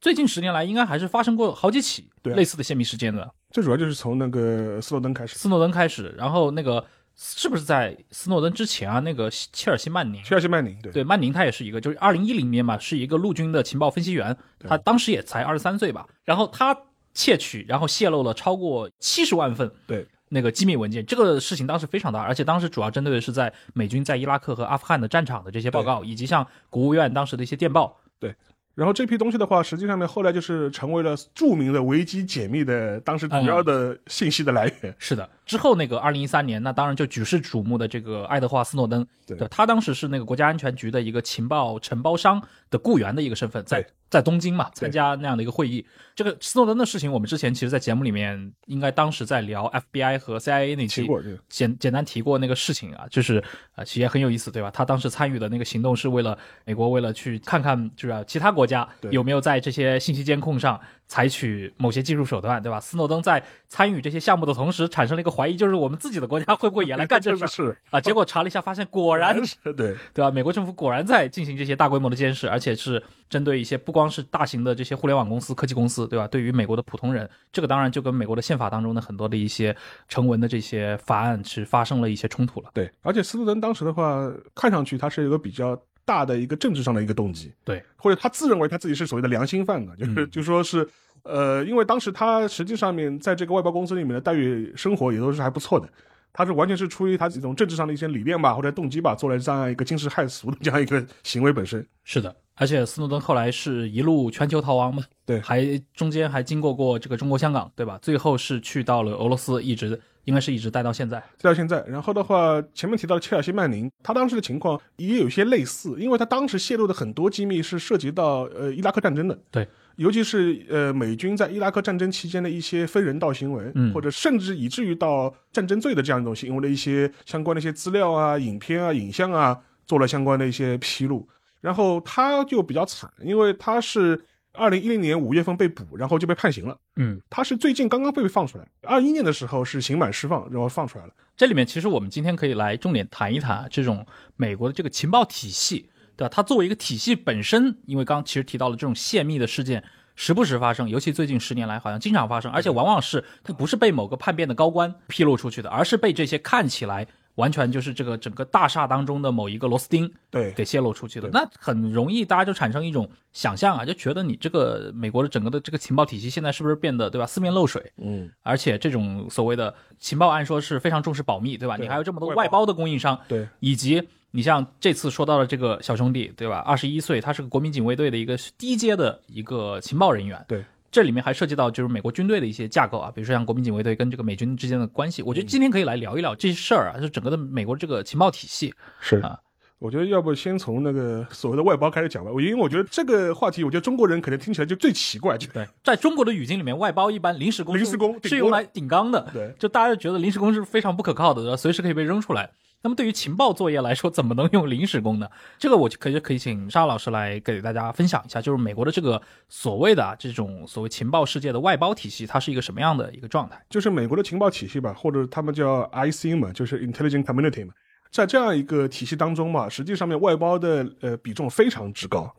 [0.00, 3.28] 最近十年来，应该还是发生过好几起类似的泄密事件的。
[3.50, 6.84] 最主要就是从那个斯诺登开始，斯诺登开始，然后那个
[7.16, 9.00] 是不是在斯诺登之前啊？
[9.00, 16.76] 那个切尔西曼宁，切尔西曼宁，对对，曼宁他也是一个，就是二零一零年嘛，是一个陆军的情报分析员，他当时也才二十三岁吧，然后他
[17.14, 27.96] 窃取，然后泄露了超过七十万份对那个机密文件，这个事情当时非常大，而且当时主要针对的是在美军在伊拉克和阿富汗的战场的这些报告，以及像国务院当时的一些电报。
[28.18, 28.34] 对
[28.74, 34.94] 然后这批东西的话，实际上面后来就是成为了著名的维基解密的当时主要的信息的来源。
[34.98, 39.38] 是的，之后那个二零一三年，那当然就举世瞩目的这个爱德华斯诺登，对。
[39.48, 45.86] 他当时是那个国家安全局的一个情报承包商的雇员的一个身份，在在东京嘛参加那样的一个会议。
[46.16, 51.08] 这个斯诺登的事情，我们之前其实，在节目里面应该当时在聊 FBI 和 CIA 那期
[51.48, 53.42] 简简单提过那个事情啊，就是
[53.76, 54.70] 呃，其实也很有意思，对吧？
[54.72, 59.12] 他当时参与的那个行动是为了美国为了去看看，就是、啊、其他国家对。
[59.12, 62.80] 有没有在这些信息监控上采取某些技术手段，对吧？
[62.80, 68.00] 斯诺登在参与这些项目的同时，产生了一个怀疑，就是我们自己的国家会不会也来干这事 是啊？
[68.00, 70.30] 结果查了一下，发现果然 是对对吧？
[70.30, 76.26] 美国政府果然在进行这些大规模的监视，而且是针对一些不光是大型的这些互联网公司、科技公司，对吧？
[76.26, 79.74] 对于美国的普通人，这个当然就跟美国的宪法当中的很多的一些
[80.08, 82.70] 成文的这些法案是发生了一些冲突了。
[82.74, 90.88] 对，而且斯诺登当时的话，看上去他是一个比较大的一个政治上的一个动机，对，或者他自认为他自己是所谓的良心犯的，就是、嗯就说是。
[91.28, 95.88] 呃，因为当时他实际上面在这个外包公司里面的待遇、生活也都是还不错的，
[96.32, 101.84] 他是完全是出于他这种政治上的一些理念吧，或者动机吧，做了这样一个惊世骇俗的这样一个行为本身。
[102.04, 107.98] 是的，而且斯诺登后来是一路全球逃亡嘛，对还中间还经过过这个中国香港，对吧？
[108.00, 111.18] 最后是去到了俄罗斯，一直应该是一直待到现在。
[111.40, 131.26] 带到现在，然后的话，前面提到的切尔西曼宁，他当时的情况也有些类似，因为他当时泄露的很多机密是涉及到呃伊拉克战争的，对，尤其是呃美军在伊拉克战争期间的一些非人道行为，嗯或者甚至以至于到战争罪的这样一种行为的一些相关的一些资料啊、影片啊、影像啊，做了相关的一些披露。
[131.60, 134.20] 然后他就比较惨，因为他是
[134.56, 136.76] 二零一零年五月份被捕，然后就被判刑了。
[136.96, 141.12] 嗯，他是最近刚刚被放出来，二一年的时候是刑满释放，然后放出来了。
[141.36, 146.32] 这里面其实我们今天可以来重点谈一谈啊这种美国的这个情报体系，对吧？
[146.34, 149.84] 它作为一个体系本身，因为刚刚其实提到了这种泄密的事件。
[150.18, 161.30] 时不时发生，尤其最近十年来，好像经常发生，而且往往是它不是被某个叛变的高官披露出去的，而是被这些看起来完全就是这个整个大厦当中的某一个螺丝钉对，给泄露出去的。
[161.32, 167.92] 那很容易大家就产生一种想象啊，就觉得你这个美国的整个的这个情报体系现在是不是变得对吧四面漏水？
[167.98, 171.76] 嗯，而且这种所谓的情报，按说是非常重视保密，对吧？
[171.76, 176.58] 对你还有这么多外包外包的供应商，对，以及你像这次说到了这个小兄弟，对吧？
[176.58, 180.64] 二十一岁，他是个国民警卫队的一个低阶的一个情报人员，对。
[180.96, 185.20] 这里面还涉及到就是美国军队的一些架构啊，比如说像国民警卫队跟这个美军之间的关系。
[185.20, 188.72] 我觉得今天可以来聊一聊这些事儿啊，就整个的美国这个情报体系。
[188.98, 189.38] 是啊。
[189.78, 202.48] 我觉得要不先从那个所谓的外包开始讲吧，我因为我觉得这个话题，我觉得中国人可能听起来就最奇怪，就对，在中国的语境里面，外包一般临时工临时工是用来顶缸的，对就大家就觉得临时工是非常不可靠的，对随时可以被扔出来。
[202.82, 205.28] 那么对于情报作业来说，怎么能用临时工呢？
[205.58, 213.60] 这个我就可以可以请沙老师来给大家分享一下，就是美国的这个所谓的啊这种所谓情报世界的外包体系，它是一个什么样的一个状态？
[213.68, 217.72] 就是美国的情报体系吧，或者他们叫 IC 嘛，就是 Intelligent Community 嘛，
[218.12, 222.32] 在这样一个体系当中嘛，实际上面外包的呃比重非常之高。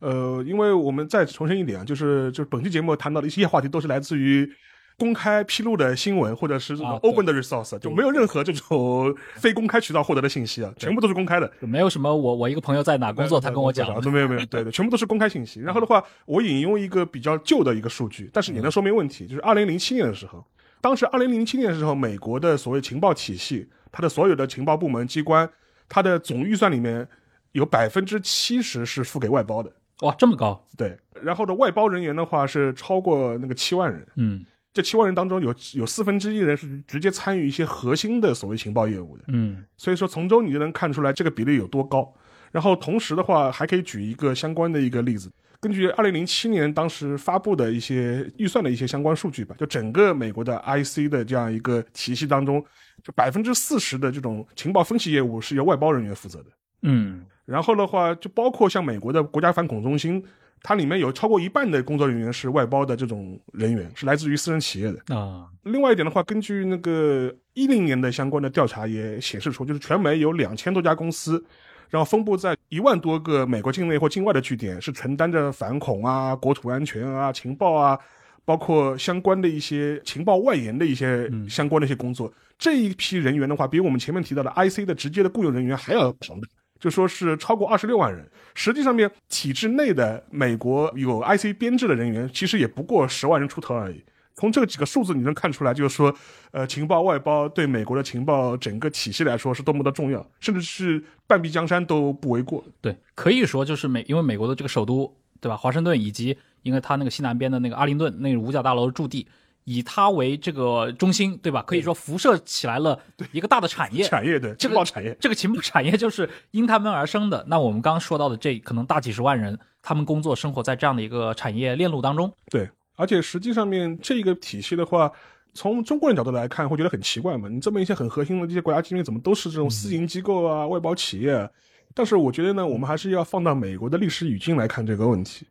[0.00, 4.50] 呃，因为我们再重申一点啊，就是就是本期节目谈到的一些话题都是来自于
[4.98, 11.50] 公开披露的新闻，或者是这种 open 的 resource，、就没有任何这种非公开渠道获得的信息啊，全部都是公开的。
[11.60, 14.00] 就没有什么我我一个朋友在哪工作，他跟我讲。
[14.00, 15.60] 都没有没有，对对，全部都是公开信息。
[15.64, 20.44] 然后的话，我引用一个比较旧的一个数据，但是也能说明问题，就是二零零七年的时候，
[20.80, 25.48] 当时二零零七年的时候，美国的所谓情报体系，它的所有的情报部门机关，
[25.88, 27.06] 它的总预算里面
[27.52, 29.72] 有百分之七十是付给外包的。
[30.00, 39.24] 哇这么高，对，然后的外包人员的话是超过那个七万人，嗯这七万人当中有有四分之一人是直接参与一些核心的所谓情报业务的。
[39.28, 42.12] 嗯所以说从中你就能看出来这个比例有多高。
[42.50, 52.62] 然后同时的话，还可以举一个相关的一个例子，根据二零零七年当时发布的一些预算的一些相关数据吧，就整个美国的 IC 的这样一个体系当中，
[53.02, 56.50] 就百分之四十的这种情报分析业务是由外包人员负责的。
[56.82, 60.22] 嗯然后的话，就包括像美国的国家反恐中心，
[60.62, 65.16] 它里面有超过一半的工作人员是外包的这种人员，是来自于私人企业的。
[65.16, 71.44] 啊另外一点的话，根据那个一零年的相关的调查也显示出，就是全美有两千多家公司，
[71.88, 77.98] 然后分布在一万多个美国境内或境外的据点，是承担着反恐啊、国土安全啊、情报啊，
[78.44, 82.32] 包括相关的一些情报外延的一些相关的一些工作。
[82.58, 86.48] 这一批人员的话，比我们前面提到的 IC 的直接的雇佣人员还要庞大。
[86.82, 94.02] 就说是超过二十六万人，实际上面体制内的美国有 IC 编制的人员，其实也不过十万人出头而已。
[94.34, 96.12] 从这几个数字你能看出来，就是说，
[96.50, 102.64] 呃，情报外包对美国的情报整个体系来说是多么的重要，甚至是半壁江山都不为过。
[102.80, 105.56] 对，可以说就是美，因为美国的这个首都，对吧？
[105.56, 109.28] 华盛顿以及因为它那个西南边的那个阿灵顿那个五角大楼的驻地，
[109.64, 111.62] 以它为这个中心，对吧？
[111.62, 112.98] 可以说辐射起来了
[113.30, 114.04] 一个大的产业。
[114.04, 117.44] 产业的这个情报产业，这个情报产业就是因他们而生的。
[117.48, 122.32] 那我们刚刚说到的这可能大几十万人，他们工作生活在这样的一个产业链路当中。
[122.50, 125.10] 对，而且实际上面这个体系的话，
[125.54, 127.48] 从中国人角度来看，会觉得很奇怪嘛？
[127.48, 131.48] 你这么一些很核心的这些国家机密，怎么都是这种私营机构啊、外包企业啊？
[131.94, 135.46] 但是我觉得呢，我们还是要放到美国的历史语境来看这个问题。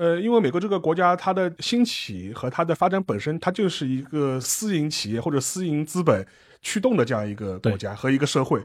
[0.00, 6.26] 呃，因为美国这个国家它的兴起和它的发展本身，它就是一个私营企业或者私营资本
[6.62, 8.64] 驱动的这样一个国家和一个社会。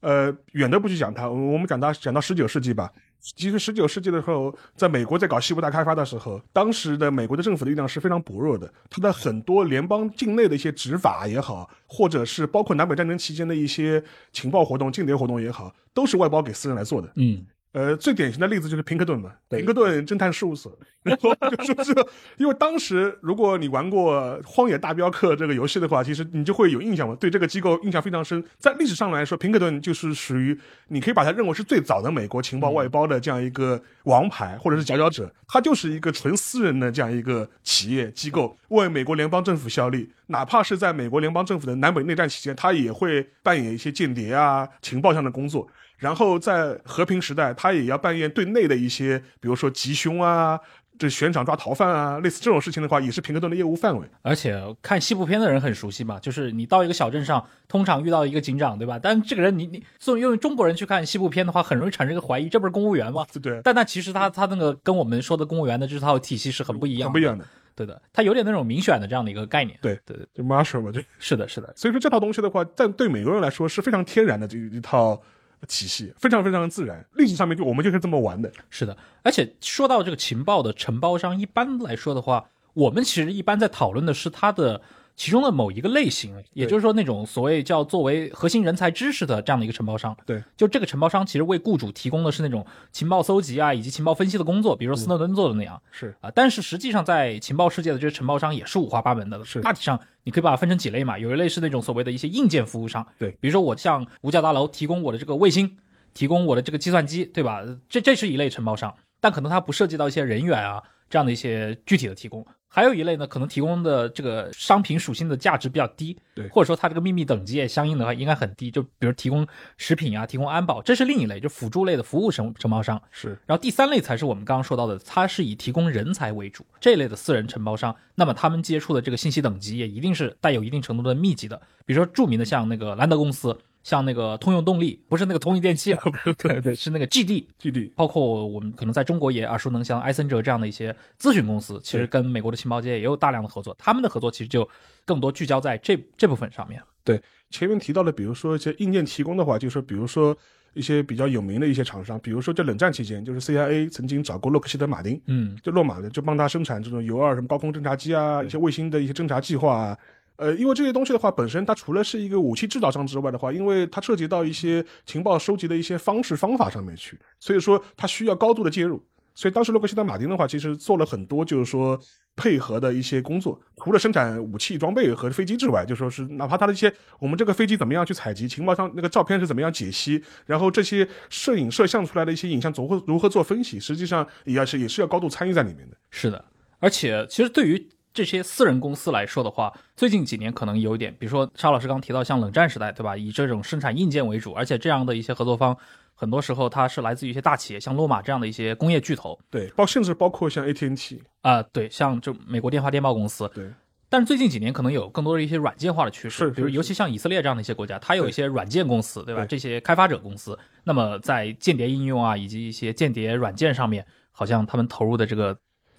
[0.00, 2.90] 呃，远的不去讲它，我们讲到讲到十九世纪吧。
[3.20, 17.12] 其实十九世纪的时候，在美国在搞西部大开发的时候，当时的美国的政府的力量是非常薄弱的，它的很多联邦境内的一些执法也好，或者是包括南北战争期间的一些情报活动、间谍活动也好，都是外包给私人来做的。
[17.16, 21.94] 嗯，呃，最典型的例子就是平克顿嘛，对平克顿侦探事务所，然后就说是，
[22.36, 24.12] 因为当时如果你玩过
[24.44, 28.44] 《荒野大镖客》这个游戏的话，其实你就会有印象嘛，对这个机构印象非常深。
[28.58, 40.10] 在历史上来说，平克顿就是属于你可以把它认为是最早的美国情报外包的这样一个王牌或者是佼佼者，它就是一个纯私人的这样一个企业机构，为美国联邦政府效力。
[40.26, 45.68] 哪怕是在美国联邦政府的南北内战期间，它也会扮演一些间谍啊、情报上的工作。
[46.00, 50.58] 然后在和平时代，他也要扮演对内的一些，比如说缉凶啊、
[50.98, 54.06] 这悬赏抓逃犯啊，类似这种事情的话，也是平克顿的业务范围。
[54.22, 58.98] 而且看西部片的人很熟悉嘛，就是你到一个小镇上，通常遇到一个警长，对吧？
[58.98, 63.24] 但这个人你你作为用中国人去看西部片的话，很容易产生一个怀疑，这不是公务员吗？
[63.32, 67.44] 对对，但那其实他他那个跟我们说的公务员的这套体系是很不一样的，很不一样的。
[67.76, 69.78] 对的，他有点那种民选的这样的一个概念。
[69.80, 71.72] 对对对，就 Marshall 嘛，对是的，是的。
[71.76, 75.18] 所以说这套东西的话，但对美国人来说是非常天然的这一套
[75.66, 77.04] 体系，非常非常自然。
[77.14, 78.50] 历史上面就我们就是这么玩的。
[78.70, 84.80] 是的，而且说到这个情报的承包商，一般来说的话，我们其实一般在讨论的是他的
[85.20, 90.16] 其中的某一个类型，也就是说那种所谓叫作为核心人才知识的这样的一个承包商。
[90.24, 95.78] 对，就这个承包商其实为雇主提供的是那种情报搜集啊以及情报分析的工作，比如说斯诺登做的那样。
[95.90, 99.44] 是啊，但是实际上在情报世界的这些承包商也是五花八门的。
[99.44, 103.06] 是大体上你可以把它分成几类嘛，有一类是那种所谓的一些硬件服务商。
[103.18, 105.76] 对比如说我向五角大楼提供我的这个卫星，
[106.14, 107.62] 提供我的这个计算机，对吧？
[107.90, 112.46] 这这是一类承包商，但可能它不涉及到一些人员啊这样的一些具体的提供。
[112.72, 116.46] 还有一类呢，可能提供的这个商品属性的价值比较低，对。
[116.50, 119.44] 或者说它这个秘密等级也相应的话应该很低，就比如提供
[119.76, 123.02] 食品啊，提供安保，这是另一类，就辅助类的服务承承包商。
[123.10, 136.02] 是，然后第三类才是我们刚刚说到的，它是以提供人才为主这一类的私人承包商，那么他们接触的这个信息等级也一定是带有一定程度的密集的，比如说著名的像那个兰德公司，像那个通用动力，不是那个通用电气啊，
[136.38, 144.68] 对 对，是那个 GD GD，包括我们可能在中国也耳熟能详，埃森哲这样的一些咨询公司，其实跟美国的情报界也有大量的合作，他们的合作其实就
[145.04, 146.80] 更多聚焦在这这部分上面。
[147.02, 150.36] 对前面提到的，比如说一些硬件提供的话，就是比如说
[150.74, 159.98] 一些比较有名的一些厂商，比如说在冷战期间，就是 CIA 曾经找过洛克希德马丁，嗯，就洛马的，就帮他生产这种 U 二什么高空侦察机啊，一些卫星的一些侦察计划啊。
[160.40, 169.04] 呃，因为这些东西的话，本身它除了是一个武器制造商之外的话，因为它涉及到一些情报收集的一些方式方法上面去，所以说它需要高度的介入。
[169.34, 171.98] 所以当时洛克希德马丁的话，其实做了很多就是说
[172.36, 185.96] 配合的一些工作，除了生产武器装备和飞机之外，就说是哪怕它的一些我们这个飞机怎么样去采集情报上那个照片是怎么样解析，然后这些摄影摄像出来的一些影像如何如何做分析，实际上也要是也是要高度参与在里面的。
[186.10, 186.42] 是的，
[186.78, 187.88] 而且其实对于
[188.20, 193.16] 这些私人公司来说的话，最近几年可能有一点，比如说沙老师刚提到，像冷战时代，对吧？
[193.16, 195.74] 以这种生产硬件为主，而且这样的一些合作方，
[196.14, 203.50] 很多时候它是来自于一些大企业，像洛马这样的一些工业巨头对，包甚至包括像 AT&T，啊、对，像就美国电话电报公司。
[203.54, 203.70] 对
[204.10, 209.44] 但是最近几年可能有更多的一些软件化的趋势，比如尤其像以色列这样的一些国家，它有一些软件公司，对吧？
[209.44, 215.56] 对这些开发者公司，那么在间谍应用啊，以及一些间谍软件上面，好像他们投入的这个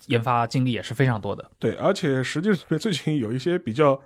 [0.07, 1.51] 研发经历也是非常多的。
[1.59, 3.99] 对，而且实际上最近有一些比较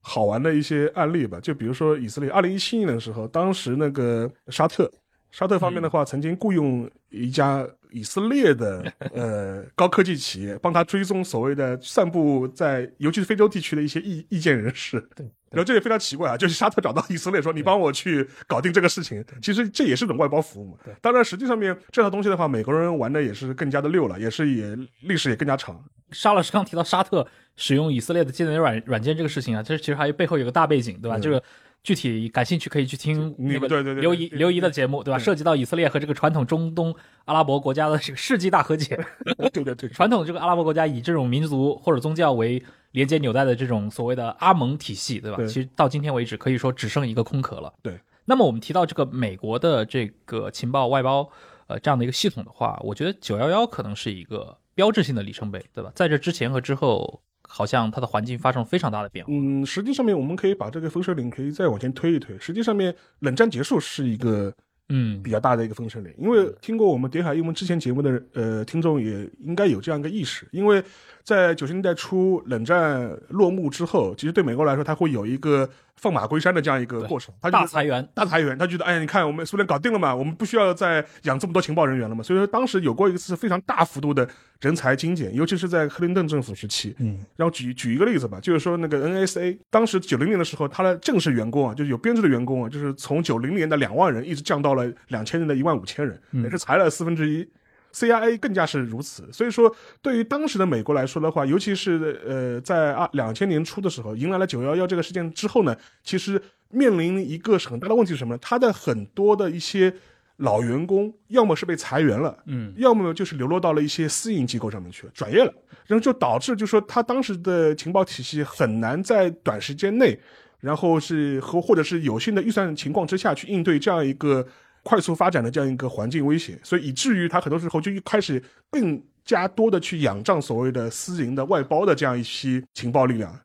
[0.00, 4.90] 好玩的一些案例吧，就比如说以色列，二零一七年的时候，当时那个沙特，
[5.30, 15.00] 沙特方面的话，曾经雇佣一家以色列的呃高科技企业，帮他追踪所谓的散布在尤其是非洲地区的一些意意见人士。
[15.14, 20.78] 对，然后这也非常奇怪啊，就是沙特找到以色列说你帮我去搞定这个事情，其实这也是种外包服务嘛。
[20.84, 25.82] 对，当然实际上面这套东西的话，美国人玩的也是更加的溜了，也是也历史也更加长。
[26.12, 27.26] 沙老师刚提到沙特
[27.56, 31.16] 使用以色列的间谍软软件这个事情啊，这其实还有背后有个大背景，对吧？
[31.16, 31.42] 嗯这个
[31.82, 35.18] 具体感兴趣可以去听你那个对对对刘怡刘怡的节目，对吧？
[35.18, 38.98] 涉及到以色列和这个传统中东阿拉伯国家的这个世纪大和解。
[39.52, 42.62] 对对对，传统这个阿拉伯国家以这种民族或者宗教为
[42.92, 45.38] 连接纽带的这种所谓的阿盟体系，对吧？
[45.46, 47.72] 其实到今天为止，可以说只剩一个空壳了。
[47.82, 47.98] 对。
[48.26, 51.28] 那么我们提到这个美国的这个情报外包，
[51.66, 55.90] 呃，这样的一个系统的话，我觉得九幺幺可能是一个标志性的里程碑，对吧？
[55.96, 57.20] 在这之前和之后，
[57.52, 59.32] 好像它的环境发生了非常大的变化。
[59.34, 62.38] 嗯，实际上面我们可以把这个分水岭可以再往前推一推。
[62.38, 64.54] 实际上面，冷战结束是一个
[64.88, 66.14] 嗯比较大的一个分水岭。
[66.16, 70.80] 因为听过我们谍海英文之前节目的呃听众也应该有这样一个意识，因为
[71.24, 82.22] 在九十年代初冷战落幕之后，其实对美国来说，它会有一个放马归山的这样一个过程，大裁员，大裁员，他觉得，哎呀，你看我们苏联搞定了嘛，我们不需要再养这么多情报人员了嘛。
[82.22, 84.26] 所以说，当时有过一次非常大幅度的
[84.60, 86.94] 人才精简，尤其是在克林顿政府时期。
[86.98, 97.48] 嗯，然后举举一个例子吧，就是说那个 NSA，当时九零年的时候，它的正式员工啊，就是有编制的员工啊，就是从九零年的两万人一直降到了两千年的一万五千人，也是裁了四分之一。
[97.92, 108.38] CIA 更加是如此，所以说对于当时的美国来说的话，尤其是呃在二两千年初的时候，迎来了九幺幺这个事件之后呢，其实面临一个很大的问题是什么呢？
[108.40, 109.92] 他的很多的一些
[110.40, 115.52] 老员工，要么是被裁员了，嗯，要么就是流落到了一些私营机构上面去了，转业了，
[115.86, 120.18] 然后就导致就说他当时的情报体系很难在短时间内，
[120.60, 124.46] 然后是和或者是有限的预算情况之下去应对这样一个
[124.82, 133.38] 快速发展的这样一个环境威胁，所以以至于他很多时候就一开始更加多的去仰仗所谓的私营的外包的这样一批情报力量。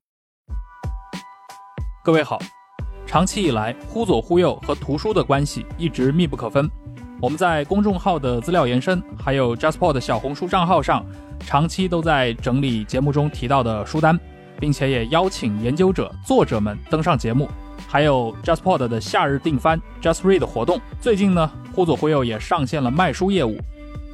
[2.06, 2.40] 各位好，
[3.06, 6.70] 长期以来，忽左忽右和图书的关系一直密不可分。
[7.22, 11.04] 我们在公众号的资料延伸，还有 JustPod 的小红书账号上，
[11.40, 14.20] 长期都在整理节目中提到的书单，
[14.60, 17.50] 并且也邀请研究者、作者们登上节目。
[17.88, 23.58] 还有 JustPod 的夏日订番 Just Read 活动，最近呢，忽左忽右也上线了卖书业务，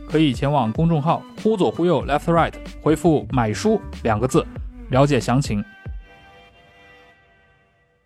[0.07, 4.45] 可以前往公众号忽左忽右 Left Right 回复“买书”两个字，
[4.89, 5.63] 了解详情。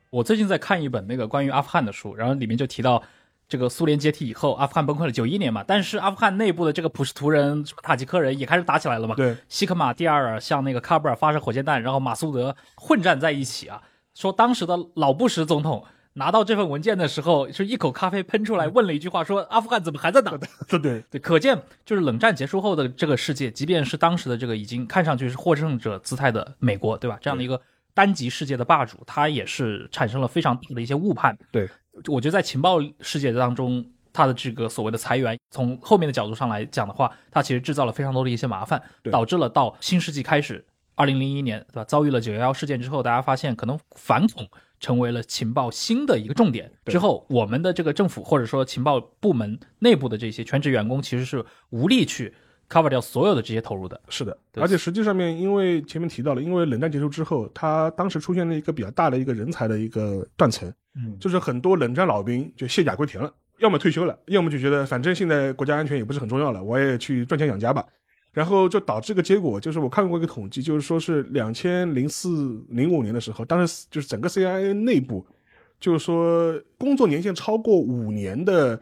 [0.09, 3.03] 我最近在看一本那个关于阿富汗的书，然后里面就提到
[3.47, 9.15] 这个苏联解体以后，阿富汗崩溃了，九一年嘛，但是阿富汗内部的这个普什图人、什么塔吉克人也开始打起来了嘛。
[9.15, 13.81] 对，西克马蒂尔向那个喀布尔发射火箭弹，然后马苏德混战在一起啊。
[14.13, 20.31] 说当时的老布什总统拿到这份文件的时候，是一口咖啡喷出来，问了一句话，说阿富汗怎么还在打？
[20.67, 27.17] 对对对，可见就是冷战结束后的这个世界，即便是当时的这个已经看上去是获胜者姿态的美国，对吧？
[27.21, 27.61] 这样的一个
[27.93, 31.37] 单极世界的霸主，他也是产生了非常大的一些误判。
[31.51, 31.69] 对，
[32.07, 38.81] 我觉得在情报世界当中，它的这个所谓的裁员，从后面的角度上来讲的话，它其实制造了非常多的一些麻烦，
[39.11, 41.83] 导致了到新世纪开始，二零零一年，对吧？
[41.83, 44.47] 遭遇了九幺幺事件之后，大家发现可能反恐
[44.79, 46.71] 成为了情报新的一个重点。
[46.85, 52.33] 之后，我们的这个政府或者说情报部门内部的这些全职员工，其实是无力去
[52.69, 53.99] cover 掉所有的这些投入的。
[54.09, 67.85] 是的，而且实际上面，因为前面提到了，因为冷战结束之后，它当时出现了一个比较大的一个人才的一个断层，嗯就是很多冷战老兵就卸甲归田了，要么退休了，要么就觉得反正现在国家安全也不是很重要了，我也去赚钱养家吧。
[68.31, 75.25] 然后就导致个结果，就是我看过一个统计，就是说是两千零四零五年的时候，当时就是整个 CIA 内部，
[75.79, 78.77] 就是说工作年限超过五年的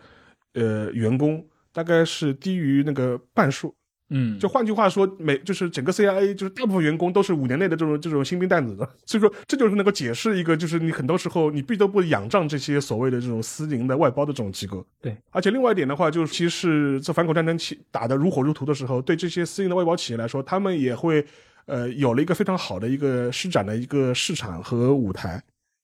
[0.56, 3.76] 呃员工，大概是低于那个半数。
[4.10, 14.86] 嗯，就换句话说，每就是整个 CIA 就是大部分员工都是五年内的这种这种新兵蛋子的， 所以说这就是能够解释一个，就是你很多时候你不得不仰仗这些所谓的这种私营的外包的这种机构。
[15.02, 21.26] 对，而且另外一点的话，就是其实这反恐战争起打得如火如荼的时候，对这些私营的外包企业来说，他们也会
[21.66, 25.42] 呃有了一个非常好的一个施展的一个市场和舞台。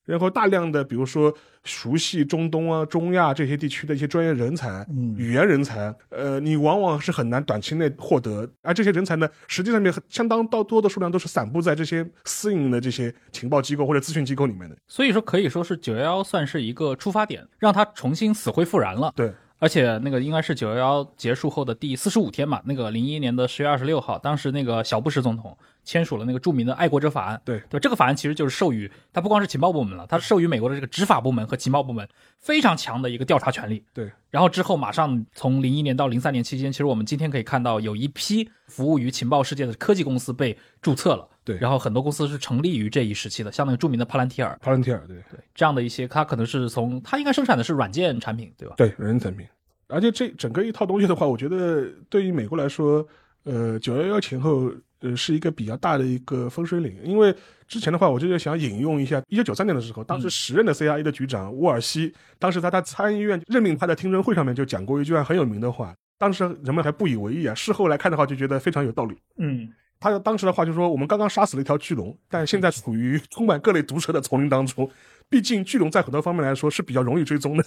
[0.09, 1.31] 然后大量的，比如说
[1.63, 8.49] 熟悉中东啊、中亚这些地区的一些专业人才、嗯语言人才，呃，你往往是很难短期内获得。
[8.63, 14.75] 而这些人才呢，实际上面相当到多的数量都是散布在这些私营的这些情报机构或者咨询机构里面的。
[14.87, 19.13] 所以说可以说是九幺幺算是一个出发点，让它重新死灰复燃了。
[19.15, 25.55] 对，而且那个应该是九幺幺结束后的第四十五天嘛，那个零一年的十月二十六号，当时那个小布什总统
[25.89, 27.41] 签署了那个著名的爱国者法案。
[27.43, 33.83] 对对，这个法案其实就是授予它不光是情报部门了，它授予美国的这个执法部门和情报部门非常强的一个调查权利。
[33.91, 41.27] 对，然后之后马上从零一年到零三年期间，其实我们今天可以看到有一批服务于情报世界的科技公司被注册了。
[41.43, 48.75] 对然后很多公司是成立于这一时期的，像那个著名的帕兰提尔，帕兰提尔，对对这样的一些，它可能是从它应该生产的是软件产品，对吧？
[48.77, 49.47] 对，软件产品。
[49.87, 53.03] 而且这整个一套东西的话，我觉得对于美国来说，
[53.45, 56.97] 呃，九幺幺前后，呃，是一个比较大的一个分水岭。
[57.03, 57.33] 因为
[57.67, 69.15] 之前的话，我就是想引用一下，一九九三年的时候，当时时任的 CIA 的局长沃尔西，当时在他参议院任命他的听证会上面就讲过一句话很有名的话，当时人们还不以为意啊，事后来看的话就觉得非常有道理。
[69.37, 74.89] 嗯，他当时的话就说：“我们刚刚杀死了一条巨龙，但现在处于充满各类毒蛇的丛林当中。
[75.29, 77.63] 毕竟巨龙在很多方面来说是比较容易追踪的。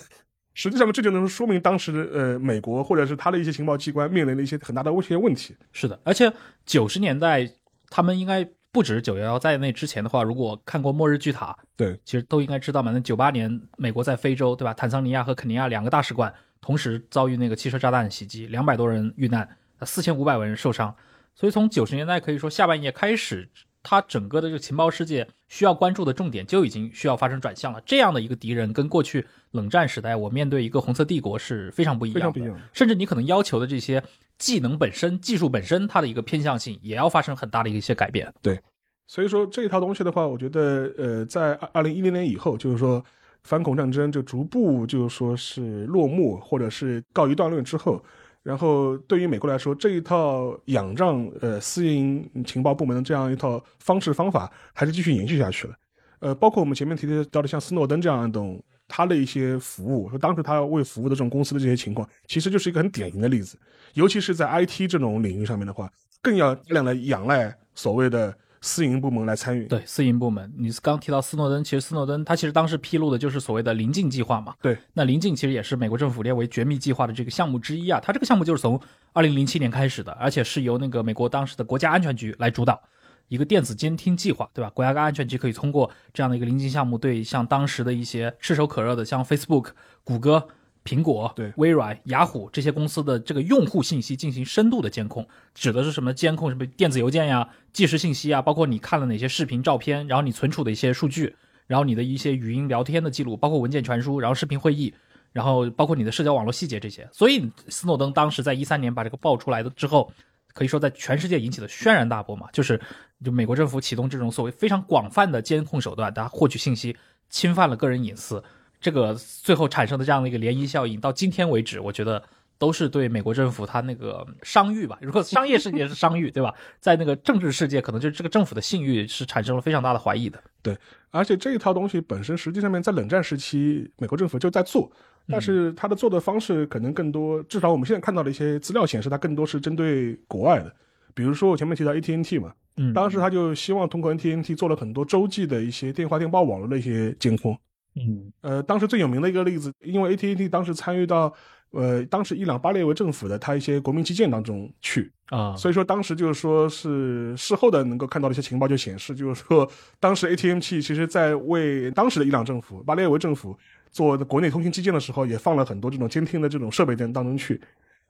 [0.55, 5.57] 实际上呢，这就能说明当时呃美国或者是他的一些情报机关面临的一些很大的一些问题。
[5.73, 6.33] 是的，而且
[6.67, 7.49] 九十年代
[7.89, 12.93] 他们应该不止九幺幺在那之前的话，如果看过《末日巨塔》，对，其实都应该知道嘛。
[12.93, 14.75] 那九八年美国在非洲，对吧？
[14.75, 19.49] 坦桑尼亚和肯尼亚两个大使馆同时遭遇那个汽车炸弹袭击，两百多人遇难，
[19.83, 20.95] 四千五百万人受伤。
[21.35, 23.49] 所以从九十年代可以说下半叶开始。
[23.83, 27.81] 它整个的这个情报世界需要关注的重点就已经需要发生转向了。
[27.85, 34.03] 这样的一个敌人跟过去冷战时代我面对一个红色帝国是非常不一样的，甚至你可能要求的这些
[34.39, 38.33] 技能本身、技术本身，它的一个偏向性也要发生很大的一些改变。
[38.41, 38.61] 对，
[39.07, 43.05] 所以说这一套东西的话，我觉得呃，在二二零一零年以后，就是说
[43.43, 48.03] 反恐战争就逐步就是说是落幕或者是告一段落之后。
[48.43, 55.75] 然后，对于美国来说，这一套仰仗呃私营情报部门的这样一套方式方法，还是继续延续下去了。
[56.19, 63.57] 呃，包括我们前面提到的像斯诺登这样一种他的一些服务，说当时他为服务的这种公司的这些情况，其实就是一个很典型的例子。
[63.95, 65.89] 尤其是在 IT 这种领域上面的话，
[66.21, 68.37] 更要大量的仰赖所谓的。
[68.65, 74.55] 私营部门来参与，对私营部门，你刚提到斯诺登，其实斯诺登他其实当时披露的就是所谓的临近计划嘛。
[74.63, 78.01] 对，那临近其实也是美国政府列为绝密计划的这个项目之一啊。
[78.01, 78.81] 它这个项目就是从
[79.13, 82.81] 二零零七年开始的，而且是由那个美国当时的国家安全局来主导
[83.27, 84.71] 一个电子监听计划，对吧？
[84.71, 89.71] 国家安全局可以通过这样的一个临近项目，对像当时的一些炙手可热的，像 Facebook、
[90.05, 90.47] 谷歌。
[90.85, 96.13] 苹果、对微软、雅虎这些公司的这个用户信息进行深度的监控，指的是什么？
[96.13, 101.35] 监控什么电子邮件呀、即时信息啊，包括你看了哪些视频、照片，然后你存储的一些数据，
[101.67, 104.93] 然后你的一些语音聊天的记录，包括文件传输，然后视频会议，
[105.33, 107.09] 然后包括你的社交网络细节这些。
[107.13, 110.13] 所以斯诺登当时在一三年把这个爆出来的之后，
[110.53, 112.81] 可以说在全世界引起了轩然大波嘛，就是
[113.25, 116.97] 就美国政府启动这种所谓非常广泛的监控手段，大家获取信息，
[117.31, 118.43] 侵犯了个人隐私。
[118.83, 122.21] 这个最后产生的这样的一个涟漪效应，到今天为止，我觉得
[122.59, 124.99] 都是对美国政府它那个商誉吧。
[125.01, 126.53] 如果商业世界是商誉，对吧？
[126.81, 130.43] 在那个政治世界，可能就是这个政府的信誉是产生了非常大的怀疑的。
[130.61, 130.77] 对，
[131.11, 134.91] 而且这一套东西本身，实际上面在冷战时期，美国政府就在做，
[135.29, 140.75] 但是它的做的方式可能更多，至少我们现在看到的一些资料显示，它更多是针对国外的。
[141.15, 147.57] 比如说我前面提到 AT&T 嘛，嗯，当时他就希望通过 AT&T 做了很多洲际的一些电话电报网络的一些监控。
[147.95, 151.33] 嗯，呃，当时最有名的一个例子，因为 AT&T 当时参与到，
[151.73, 159.71] 呃，当时伊朗巴列维政府的他一些国民基建当中去啊，所以说当时就是说是事后的能够看到的一些情报就显示，就是说
[160.01, 163.57] 当时 AT&T 其实在为当时的伊朗政府巴列维政府
[163.91, 167.61] 做国内通信基建的时候，也放了很多这种监听的这种设备在当中去。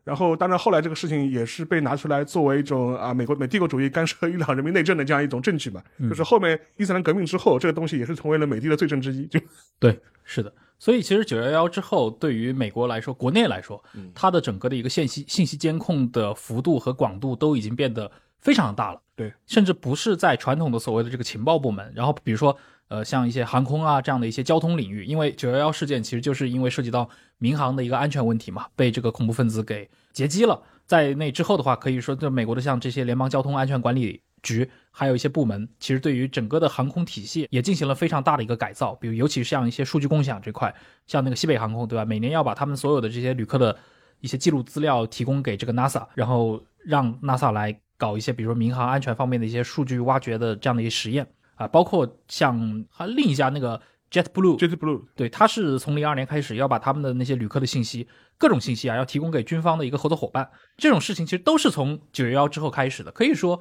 [0.04, 5.82] 然后，当然，后来这个事情也是被拿出来作为一种啊，美国美帝国主义干涉伊朗人民内政的这样一种证据吧。
[6.08, 9.26] 就是后面伊斯兰革命之后，这个东西也是成为了美帝的罪证之一。
[9.26, 9.38] 就
[9.78, 10.52] 对，是的。
[10.78, 13.82] 所以其实九幺幺之后，对于美国来说，国内来说，
[14.12, 19.00] 它的整个的一个信息信息监控的幅度和广度都已经变得非常大了。
[19.14, 22.56] 对，甚至不是在传统的所谓的这个情报部门，然后比如说。
[22.88, 27.08] 呃，像一些航空啊这样的一些交通领域，因为九幺幺事件其实就是因为涉及到
[27.38, 30.60] 民航的一个安全问题嘛，被这个恐怖分子给劫机了。
[30.86, 38.94] 在那之后的话，可以说，就美国的像这些联邦交通安全管理局，还有一些部门，其实对于整个的航空体系也进行了非常大的一个改造。
[38.96, 40.74] 比如，尤其像一些数据共享这块，
[41.06, 42.04] 像那个西北航空，对吧？
[42.04, 43.74] 每年要把他们所有的这些旅客的
[44.20, 51.26] 一些记录资料提供给这个 NASA，然后让 NASA 来搞一些，比如说民航安全方面的一些数据挖掘的这样的一些实验。
[51.62, 58.06] 啊，包括像还另一家那个 JetBlue，JetBlue，对，他是从零二年开始要把他们的那些旅客的信息，
[58.36, 60.50] 各种信息啊，要提供给军方的一个合作伙伴。
[60.76, 63.10] 这种事情其实都是从九幺幺之后开始的。
[63.10, 63.60] 可以说，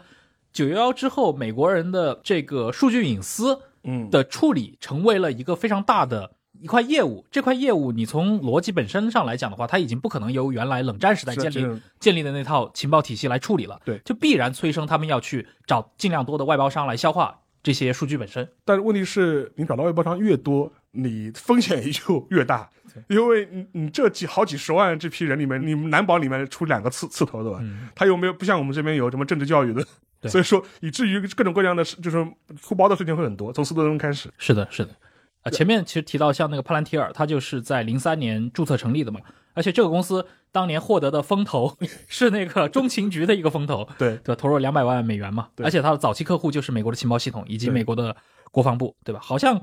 [0.52, 6.36] 九幺幺之后，美国人的这个数据隐私，嗯，的处理成为了一个非常大的。
[6.60, 13.82] 一块业务，这块业务你从逻辑本身上来讲的话，它已经不可能由原来冷战时代建立建立的那套情报体系来处理了。
[13.84, 18.48] 对，就必然催生他们要去找尽量多的外包商来消化这些数据本身。
[18.66, 22.70] 但是问题是，你找到外包商越多，你风险也就越大，
[23.08, 27.64] 因为你你这几好几十万这批人里面，你难保里面出两个刺刺头的吧？
[27.96, 29.86] 他有没有不像我们这边有什么政治教育的？
[30.30, 32.28] 所以说，以至于各种各样的就是
[32.62, 34.30] 出包的事情会很多，从斯诺登开始。
[34.38, 34.96] 是的，是的。
[35.44, 39.20] 啊，前面其实提到像那个帕兰提尔，他就是在零三年注册成立的嘛，
[39.54, 41.76] 而且这个公司当年获得的风投
[42.08, 44.18] 是那个中情局的一个风投，对。
[44.18, 48.16] 对，投入两百万美元嘛，而且它的早期客户就是美国的情报系统以及美国的
[48.52, 49.20] 国防部，对吧？
[49.20, 49.60] 好像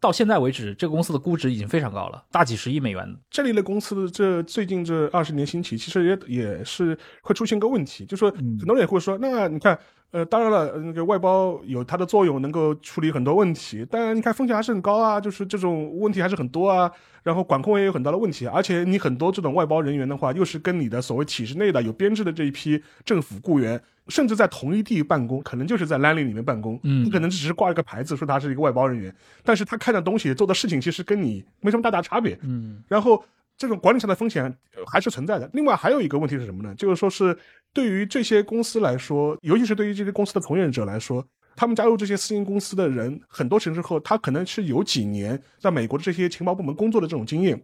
[0.00, 3.16] 到现在为止，这个公司的估值已经非常高了，大几十亿美元。
[3.30, 9.78] 这类的公司，这最近这二十年兴起，其实也也是会出现个问题，就说很多人也会说，那你看。
[10.12, 13.84] 呃，当然了，那个外包有它的作用，能够处理很多问题。
[13.84, 16.90] 当然，你看风险还是很高啊，就是这种问题还是很多啊。
[17.22, 32.38] 然后管控也有很大的问题，而且你很多这种外包人员的话，又是跟你的所谓体制内的有编制的这一批政府雇员，甚至在同一地办公，可能就是在 l a n l i 里面办公，嗯你可能只是挂一个牌子说他是一个外包人员，但是他看的东西、做的事情其实跟你没什么大大差别。
[32.42, 33.22] 嗯然后
[33.60, 34.50] 这种管理上的风险
[34.90, 35.48] 还是存在的。
[35.52, 36.74] 另外还有一个问题是什么呢？
[36.76, 37.36] 就是说是
[37.74, 41.22] 对于这些公司来说，尤其是对于这些公司的从业者来说，
[41.56, 47.62] 他们加入这些私营公司的人，很多时候他可能是有几年在美国的这些情报部门工作的这种经验。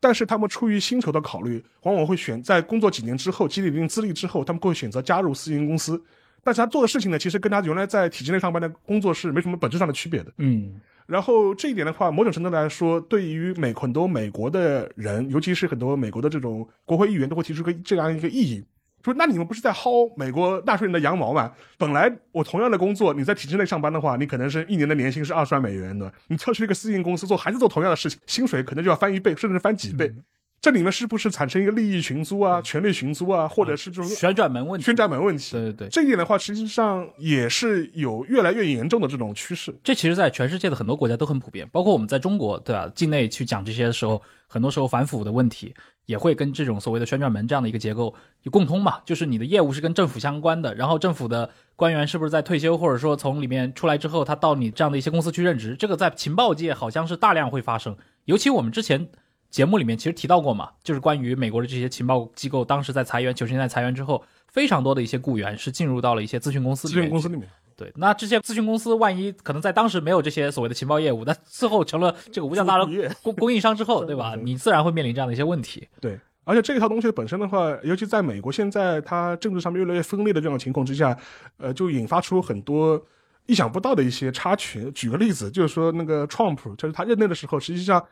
[0.00, 6.02] 但是他们出于薪酬的考虑，往往会选在工作几年之后积累一定资历之后，他们会选择加入私营公司。
[6.42, 10.32] 但是他做的事情呢，其实跟他原来在体制内上班的工作是没什么本质上的区别的。
[10.38, 18.64] 嗯然后这一点的话，某种程度来说，对于美很多美国的人，尤其是很多美国的这种国会议员，都会提出个这样一个异议，
[19.02, 21.50] 说那你们不是在薅美国纳税人的羊毛吗？
[21.78, 30.12] 本来我同样的工作，你在体制内上班的话，你可能是一年的年薪是二十万美元的，你跳去一个私营公司做，还是做同样的事情，薪水可能就要翻一倍，甚至翻几倍。
[30.60, 35.52] 这里面是不是产生一个利益寻租啊、权力寻租啊，或者是这种旋转门问题，旋转门问题？
[35.52, 39.72] 对对对，这一点的话，实际上也是有越来越严重的这种趋势。
[39.84, 42.90] 这其实，在全世界的很多国家都很普遍，包括我们在中国，对吧？
[42.92, 45.72] 境内去讲这些的时候，很多时候反腐的问题
[46.06, 59.08] 也会跟这种所谓的旋转门这样的一个结构有共通嘛，就是你的业务是跟政府相关的，然后政府的官员是不是在退休或者说从里面出来之后，他到你这样的一些公司去任职，这个在情报界好像是大量会发生，尤其我们之前。
[59.50, 67.06] 节目里面其实提到过嘛，就是关于美国的这些情报机构当时在裁员，九十年代裁员之后，非常多的一些雇员是进入到了一些咨询公司里咨面咨。
[67.06, 74.34] 询公司里面，对，那这些咨询公司万一可能在当时没有这些所谓的情报业务，那最后成了这个无价大服务业 供供应商之后， 对吧？
[74.36, 75.88] 你自然会面临这样的一些问题。
[76.00, 81.16] 对，而且这一套东西本身的话，尤其在美国现在它政治上面越来越分裂的这种情况之下，
[81.56, 83.02] 呃，就引发出很多
[83.46, 84.90] 意想不到的一些插曲。
[84.92, 88.04] 举个例子，就是说那个 Trump，就是他任内的时候，实际上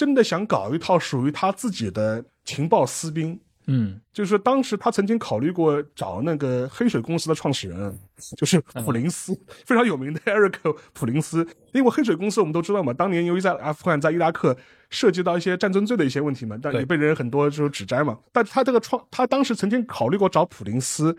[0.00, 3.38] 真的想搞一套属于他自己的情报私兵。
[3.66, 7.98] 嗯就是说，当时他曾经考虑过找那个黑水公司的创始人，
[8.34, 11.46] 就是普林斯，非常有名的 Eric 普林斯。
[11.72, 14.56] 因为黑水公司我们都知道嘛，当年由于在阿富汗、在伊拉克
[14.88, 18.18] 涉及到一些战争罪的一些问题嘛，但也被人很多就是指摘嘛。
[18.32, 21.14] 但他这个创，他当时曾经考虑过找普林斯。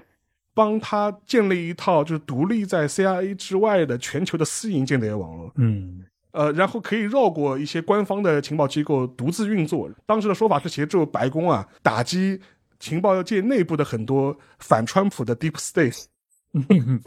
[0.53, 9.89] 帮他建立一套就是独立在 CIA 之外的全球的私营间谍网络，嗯呃，然后可以绕过一些官方的情报机构独自运作。
[10.05, 12.39] 当时的说法是协助白宫啊打击
[12.79, 16.05] 情报界内部的很多反川普的 Deep State。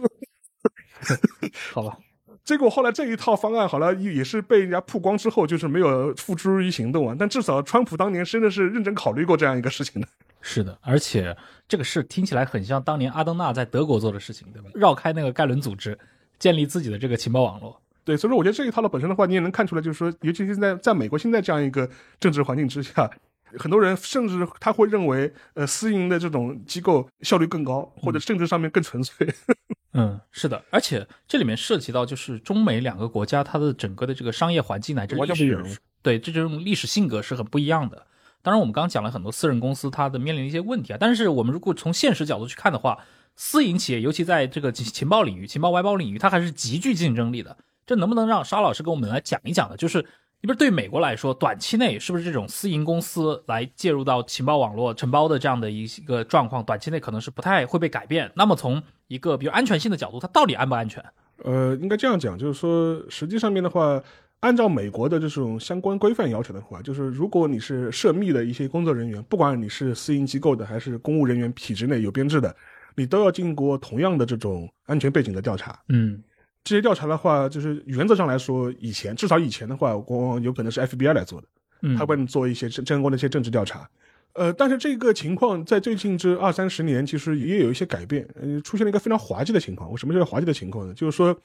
[1.73, 1.99] 好吧，
[2.45, 7.17] 结果后来这一套方案好了，也是被人家曝光之后，就是没有付诸于行动啊。
[7.19, 10.09] 但至少川普当年真的是认真考虑过这样一个事情的。
[10.41, 14.69] 是的，而且这个事听起来很像当年阿登纳在德国做的事情，对吧？
[14.75, 15.99] 绕开那个盖伦组织，
[16.39, 17.81] 建立自己的这个情报网络。
[18.05, 21.89] 对，所以说我觉得这一套的本身的话，你也能看出来，就是说，尤其是在在美国现在这样一个
[22.21, 23.11] 政治环境之下，
[23.59, 29.27] 很多人甚至他会认为，呃，私营的这种机构效率更高，或者政治上面更纯粹。
[29.97, 38.07] 嗯，是的，而且这里面涉及到就是中美两个国家它的整个的这个商业环境乃至历完全不一样史，对这种历史性格是很不一样的。
[38.43, 42.99] 当然，我们刚刚讲了很多私人公司它的面临的一些问题啊，但是我们如果从现实角度去看的话，
[43.37, 47.57] 私营企业尤其在这个情情报领域、情报外包领域，它还是极具竞争力的。
[47.87, 49.77] 这能不能让沙老师跟我们来讲一讲呢？
[49.77, 49.99] 就是，
[50.41, 58.31] 你比如对美国来说，短期内是不是这种私营公司来介入到情报网络承包的这样的一个状况，短期内可能是不太会被改变？
[58.35, 61.05] 那么从一个比如安全性的角度，它到底安不安全？
[61.43, 64.01] 呃，应该这样讲，就是说，实际上面的话，
[64.41, 72.55] 按照美国的这种相关规范要求的话，就是如果你是涉密的一些工作人员，不管你是私营机构的还是公务人员体制内有编制的，
[72.95, 75.79] 你都要经过同样的这种安全背景的调查。
[75.89, 76.23] 嗯
[76.65, 81.47] 这些调查的话，就是原则上来说，以前至少以前的话，往有可能是 FBI 来做的，
[81.83, 83.89] 嗯，他帮你做一些相关的一些政治调查。
[84.33, 89.91] 呃，但是这个情况在最近这二三十年，其实也有一些改变，呃，出现了一个非常滑稽的情况。
[89.93, 90.95] 为什么叫滑稽的情况呢？
[90.95, 91.39] 就是说，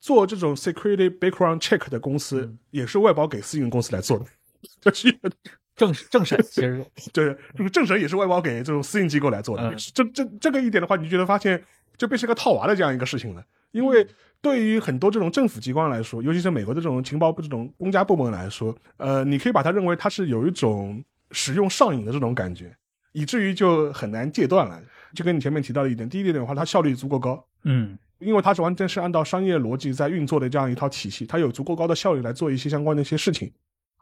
[0.00, 4.26] 做这种 security background check 的公司，也是外包给私营公司来做的。
[4.82, 5.16] 这是
[5.76, 9.70] 政政审其实 对，就是政审也是外包给这种私营机构来做的。
[9.70, 11.62] 嗯这这这个一点的话，你就觉得发现
[11.96, 13.42] 就变成个套娃的这样一个事情了。
[13.72, 14.06] 因为
[14.44, 22.76] 对于很多这种政府机关来说，尤其是美国的这种情报部这种公家部门来说，呃，你可以把它认为它是有一种使用上瘾的这种感觉，
[23.12, 24.78] 以至于就很难戒断了。
[25.14, 33.50] 就跟你前面提到的一点，第一点的话，它效率足够高，嗯因为它是完全是按照商业逻辑在运作的这样一套体系，它有足够高的效率来做一些相关的一些事情。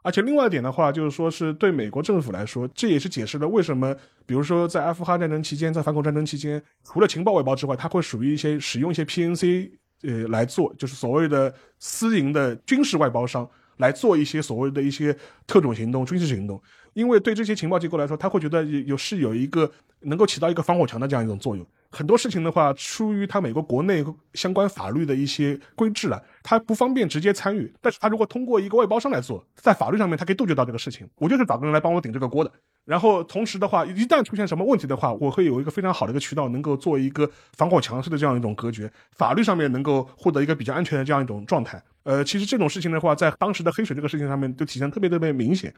[0.01, 9.71] 而且另外一点的话，就是说是对美国政府来说，这也是解释了为什么，比如说在阿富汗战争期间，在反恐战争期间，除了情报外包之外，它会属于一些使用一些 PNC
[10.03, 15.15] 呃来做，就是所谓的私营的军事外包商来做一些所谓的一些
[15.47, 16.61] 特种行动、军事行动。
[16.93, 19.69] 因为对这些情报机构来说，他会觉得有是有一个
[20.01, 21.65] 能够起到一个防火墙的这样一种作用。
[21.89, 27.71] 很多事情的话，出于他美国国内相关法律的一些规制了，他不方便直接参与。
[27.81, 31.07] 但是他如果通过一个外包商来做，在法律上面他可以杜绝到这个事情。
[31.17, 32.51] 我就是找个人来帮我顶这个锅的。
[32.85, 41.81] 然后同时的话，一旦出现什么问题的话，我会有一个非常好的一个渠道，能够做一个防火墙式的这样一种隔绝，法律上面能够获得一个比较安全的这样一种状态。
[42.03, 45.73] 呃，其实这种事情的话，在当时的黑水这个事情上面就体现特别特别明显。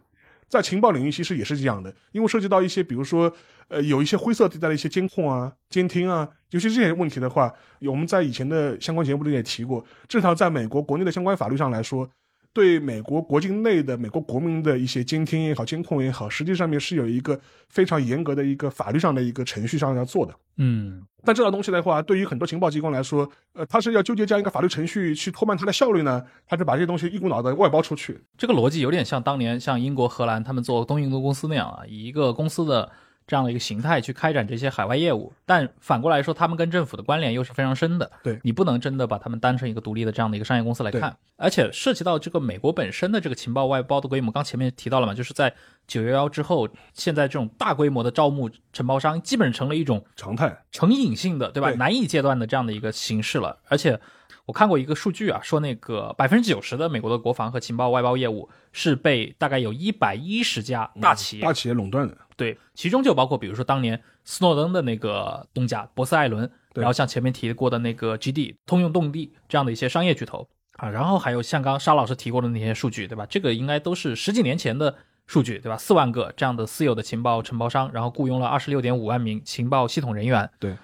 [0.47, 3.31] 在情报领域，其实也是这样的，因为涉及到一些，比如说，
[3.67, 7.51] 呃，有一些灰色地带的一些监控啊、监听啊，尤其这些问题的话，
[7.81, 12.09] 我们在以前的相关节目里也提过，至少在美国国内的相关法律上来说。
[12.55, 17.37] 对美国国境内的美国国民的一些监听也好、监控也好，实际上面是有一个
[17.67, 20.33] 非常严格的一个法律上的一个程序上要做的。
[20.55, 28.21] 嗯，但这套东西的话，对于很多情报机关来说，呃，他是要纠结这样一个法律程序去拖慢它的效率呢，还是把这些东西一股脑的外包出去？
[28.37, 32.89] 这个逻辑有点像当年像英国、荷兰他们做东印度公司那样啊，以一个公司的。
[33.28, 38.11] 这样的一个形态去开展这些海外业务，但反过来说，他们跟政府的关联又是非常深的。
[38.23, 41.15] 对你不能真的把他们当成一个独立的这样的一个商业公司来看。
[41.38, 45.53] 而且涉及到这个美国本身的这个情报外包的规模，刚前面提到了嘛，就是在
[45.88, 51.69] 九幺幺之后，现在这种大规模的招募承包商，基本成了一种常态、成瘾性的，对吧？
[51.69, 53.57] 对难以戒断的这样的一个形式了。
[53.67, 53.99] 而且
[54.45, 62.17] 我看过一个数据啊，说那个百分之九十的美国的国防和情报外包业务是被大概有一百一十家大企业、大企业垄断的。
[62.37, 73.25] 对，其中就包括比如说当年斯诺登的那个东家博斯艾伦，然后像前面提过的那个 GD 通用动力这样的一些商业巨头啊，然后还有像刚沙老师提过的那些数据，对吧？
[73.27, 74.93] 这个应该都是十几年前的
[75.25, 75.77] 数据，对吧？
[75.77, 80.49] 四万个这样的私有的情报承包商，然后雇佣了二十六点五万名情报系统人员。
[80.59, 80.75] 对，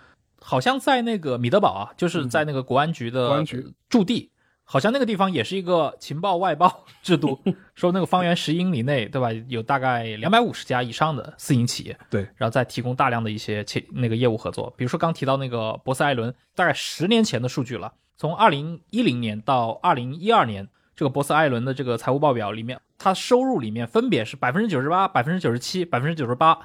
[0.42, 3.46] 好像在那个米德堡啊，就是在那个国安局的
[3.88, 4.30] 驻地。
[4.64, 7.38] 好像那个地方也是一个情报外包制度，
[7.76, 9.30] 说那个方圆十英里内，对吧？
[9.50, 14.74] 有大概两百五十家以上的私营企业，对，然后再提供大量的一些企那个业务合作。
[14.78, 20.66] 比如说刚提到那个博斯艾伦，大概十年前的数据了，从二零一零年到二零一二年，
[20.96, 26.58] 这个博斯艾伦的这个财务报表里面，它收入里面分别是百分之九十八、百分之九十七、百分之九十八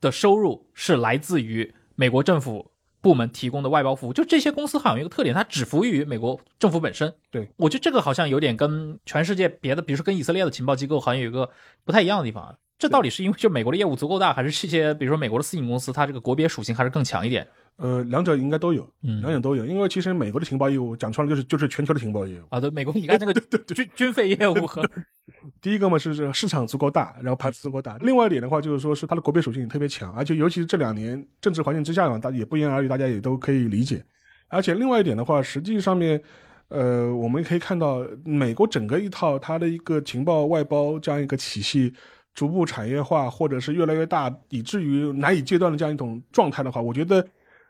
[0.00, 2.70] 的收入是来自于美国政府。
[3.04, 7.12] 部门提供的外包服务，就这些公司好像有一个特点，它只服务于美国政府本身。
[7.30, 11.50] 对我觉得这个好像有点跟全世界别的，比如说跟以色列的情报机构好像有一个
[11.84, 12.54] 不太一样的地方啊。
[12.78, 17.46] 这到底是因为就美国的业务足够大，还是这些比如说美国的私营公司它这个国别属性还是更强一点
[17.76, 19.66] 呃，两者应该都有，嗯两者都有。
[19.66, 22.44] 因为其实美国的情报业务讲穿了就是就是全球的情报业务。
[22.50, 22.60] 啊？
[22.60, 23.34] 对，美国你看那个
[23.74, 24.88] 军军费业务和
[25.60, 27.98] 第一个嘛是这个市场足够大，然后盘子足够大。
[27.98, 34.04] 另外一点的话就是说是它的国别属性也特别强，而且尤其是这两年政治环境之下嘛，大家也不言而喻，大家也都可以理解。
[34.48, 36.22] 而且另外一点的话，实际上面，
[36.68, 41.92] 呃，我们可以看到美国整个一套它的一个情报外包这样一个体系。
[42.34, 47.24] 逐步产业化，或者是越来越大，以至于难以戒断的这样一种状态的话，我觉得，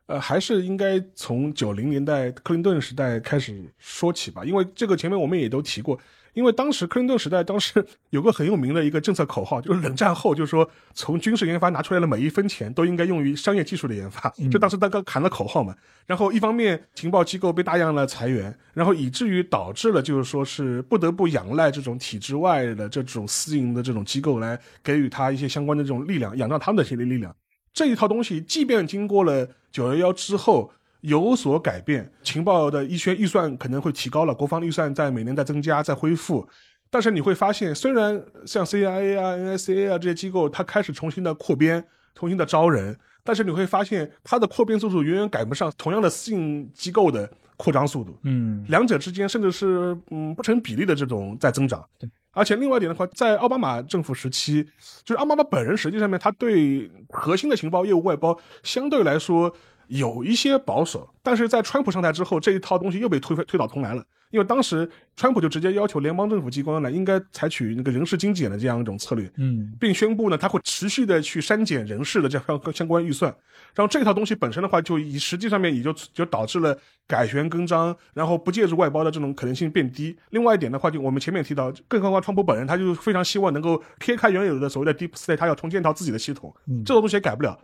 [0.07, 4.44] 呃，还是应该从九零年代克林顿时代开始说起吧。
[4.44, 5.98] 因为这个前面我们也都提过，
[6.34, 15.74] 因为当时克林顿时代当时 有个很有名的一个政策口号，就是冷战后就是说从军事研发拿出来的每一分钱都应该用于商业技术的研发，就当时大哥喊了口号嘛。
[16.07, 27.34] 然后一方面情报机构被大量的裁员，然后以至于导致了就是说是不得不仰赖这种体制外的这种私营的这种机构来给予他一些相关的这种力量，仰仗他们的这些力量。
[27.74, 30.70] 这一套东西，即便经过了九幺幺之后
[31.00, 36.48] 有所改变，情报的一些预算可能会提高了，国防预算在每年在增加、在恢复，
[36.88, 48.16] 但是你会发现，虽然像 CIA 啊、NSA 啊这些机构，它开始重新的扩编、重新的招人，但是你会发现它的扩编速度远远赶不上同样的私营机构的扩张速度。
[48.22, 51.84] 嗯两者之间甚至是嗯不成比例的这种在增长。
[51.98, 54.62] 对，而且另外一点的话，在奥巴马政府时期，
[55.05, 59.55] 就是奥巴马本人实际上面他对核心的情报业务外包相对来说
[59.87, 64.05] 有一些保守，但是在川普上台之后，这一套东西又被推推倒重来了。
[64.35, 73.32] 因为当时川普就直接要求联邦政府机关呢，应该采取那个人事精简的这样一种策略，嗯并宣布呢，他会持续的去删减人事的这样相关预算。
[73.76, 76.76] 然后这套东西本身的话，就以实际上面也就就导致了
[77.07, 80.16] 改弦更张，然后不借助外包的这种可能性变低。
[80.30, 86.53] 另外一点的话，就我们前面提到，更何况川普本人他就非常希望能够撇开原有的所谓的 deep state，他要重建一套自己的系统，
[86.85, 87.57] 这种东西也改不了。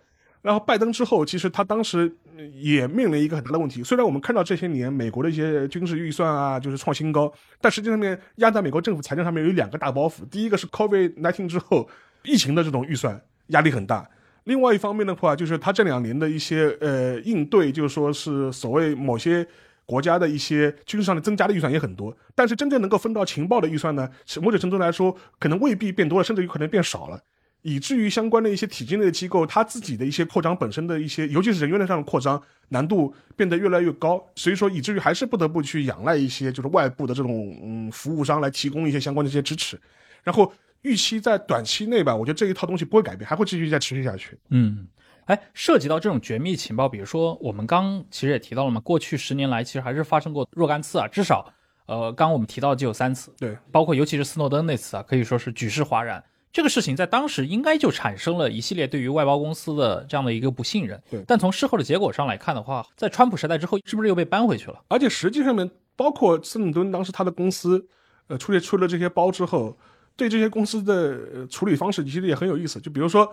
[0.43, 2.11] 然后拜登之后，其实他当时
[2.55, 3.83] 也面临一个很大的问题。
[3.83, 7.31] 虽然我们看到这些年美国的一些军事预算啊，就是创新高，
[7.61, 10.27] 但实际上面压在美国政府财政上面有两个大包袱。
[10.31, 11.89] 第一个是 COVID-19 之后
[12.23, 14.09] 疫情的这种预算压力很大，
[14.45, 19.47] 另外一方面的话，就是他这两年的一些呃应对，就是说是所谓某些
[19.85, 24.09] 国家的一些军事上的增加的预算也很多，但是真正能够分到情报的预算呢，
[24.41, 27.21] 某种程度来说可能未必变多了，甚至有可能变少了。
[27.63, 39.79] 以至于相关的一些体制内的机构，它自己的一些扩张本身的一些，尤其是人员上的扩张难度变得越来越高，所以说以至于还是不得不去仰赖一些就是外部的这种嗯服务商来提供一些相关的一些支持。
[40.23, 40.53] 然后
[40.83, 44.39] 预期在短期内吧，我觉得这一套东西不会改变，还会继续再持续下去。
[44.49, 44.87] 嗯，
[45.27, 51.53] 哎，涉及到这种绝密情报，比如说我们刚其实也提到了嘛，过去十年来其实还是发生过若干次啊，至少
[51.87, 56.23] 呃，刚我们提到就有三次，对，包括尤其是斯诺登那次啊，可以说是举世哗然。
[56.53, 61.01] 这个事情在当时应该就产生了一系列对于外包公司的这样的一个不信任。
[61.09, 64.83] 对，但从事后的结果上来看的话，在川普时代之后，是不是又被搬回去了？
[64.89, 67.87] 而且实际上面，包括斯诺登当时他的公司，
[68.27, 69.79] 呃，出去出了这些包之后，
[70.17, 72.81] 对这些公司的处理方式其实也很有意思。
[72.81, 73.33] 就比如说，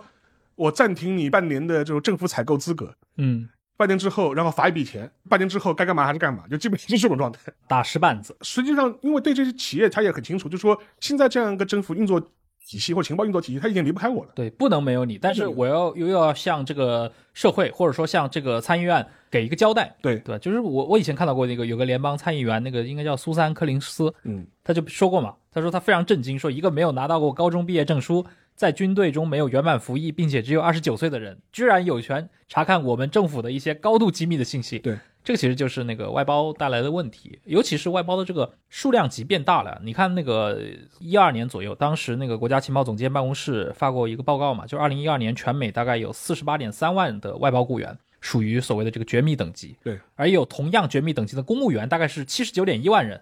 [0.54, 8.36] 我暂停你半年的这种政府采购资格，嗯，半年之后，然后罚一笔钱，半年之后该干嘛还是干嘛，就基本 是这种状态，打石板子。
[8.42, 12.30] 实际上，因为对这些企业他也很清楚，就说现在这样一个政府运作。
[12.68, 14.30] 体系或情报运作体系，他已经离不开我了。
[14.34, 15.16] 对，不能没有你。
[15.16, 19.96] 但是我要又要向这个社会，或者说向这个参议院给一个交代。
[20.02, 20.38] 对对吧？
[20.38, 28.22] 就是我我以前看到过那个有个联邦参议员，那个应该叫苏珊·柯林斯，嗯，他就说过嘛，他说他非常震惊，说一个没有拿到过高中毕业证书，
[28.58, 34.80] 在军队中没有圆满服役，并且只有二十九岁的人，居然有权查看我们政府的一些高度机密的信息。
[34.80, 34.98] 对。
[35.22, 39.78] 这个其实就是那个外包带来的问题，尤其是外包的这个数量级变大了。
[39.84, 40.60] 你看那个
[40.98, 53.20] 一二年左右，当时那个国家情报总监办公室发过一个报告嘛，就二零一二年全美大概有四十八点三万的外包雇员属于所谓的这个绝密等级，对，而有同样绝密等级的公务员大概是七十九点一万人。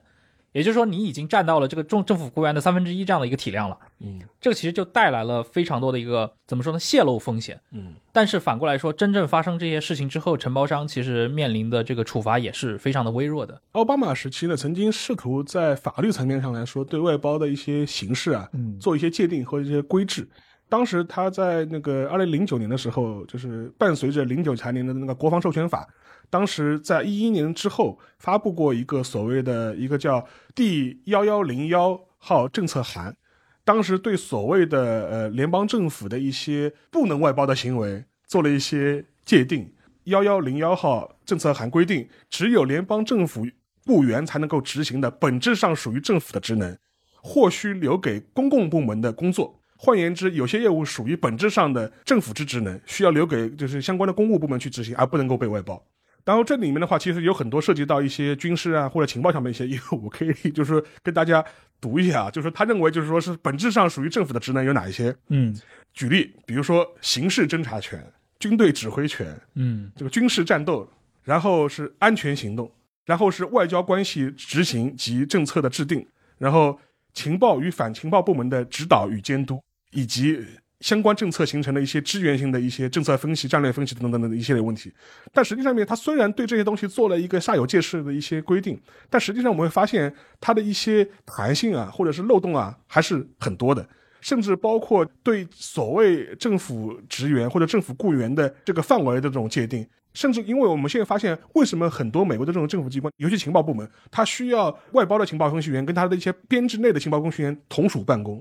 [0.56, 3.76] 也就是说，你已经占到了这个政政府雇员的三分之一这样的一个体量了。
[4.00, 6.80] 嗯，这个其实就带来了非常多的一个怎么说呢？
[6.80, 7.60] 泄露风险。
[7.72, 13.60] 嗯，但是反过来说，真正发生这些事情之后，承包商其实面临的这个处罚也是非常的微弱的。
[13.72, 20.26] 奥巴马时期呢，曾经试图在法律层面上来说，对外包的一些形式啊，嗯，做一些界定和一些规制。
[20.70, 25.86] 当时他在那个二零零九年的时候，就是伴随着零九财年的那个国防授权法。
[26.28, 33.16] 当时在一一年之后发布过一个所谓的一个叫第幺幺零幺号政策函，
[33.64, 39.72] 当时对所谓的呃联邦政府的一些不能外包的行为做了一些界定。
[40.04, 43.44] 幺幺零幺号政策函规定，只有联邦政府
[43.84, 46.78] 雇员才能够执行的本质上属于政府的职能，
[47.20, 49.60] 或需留给公共部门的工作。
[49.76, 55.84] 换言之，有些业务属于本质上的政府之职能，需要留给就是相关的公务部门去执行，而不能够被外包。
[56.26, 61.42] 然后这里面的话，其实有很多涉及到一些军事啊或者情报上面一些业务，可以就是跟大家
[61.80, 65.14] 读一下啊，就是他认为就是说是本质上属于政府的职能有哪一些？
[65.28, 65.56] 嗯，
[65.94, 68.04] 举例，比如说刑事侦查权、
[68.40, 70.86] 军队指挥权，嗯，这个军事战斗，
[71.22, 72.68] 然后是安全行动，
[73.04, 76.04] 然后是外交关系执行及政策的制定，
[76.38, 76.76] 然后
[77.14, 79.62] 情报与反情报部门的指导与监督，
[79.92, 80.44] 以及。
[80.86, 84.92] 相关政策形成的一些支援性的一些政策分析、战略分析等等等等一系列问题，
[85.32, 88.80] 但实际上面，它虽然对这些东西做了一个煞有介事的一些规定，
[89.10, 93.84] 但实际上我们会发现它的一些弹性啊，或者是漏洞啊，还是很多的，
[94.20, 99.84] 甚至包括对所谓政府职员或者政府雇员的这个范围的这种界定，
[100.14, 108.40] 甚至因为我们现在发现，为什么很多美国的这种政府机关，尤其情报部门，它需要外包的情报分析员跟他的一些编制内的情报分析员同属办公。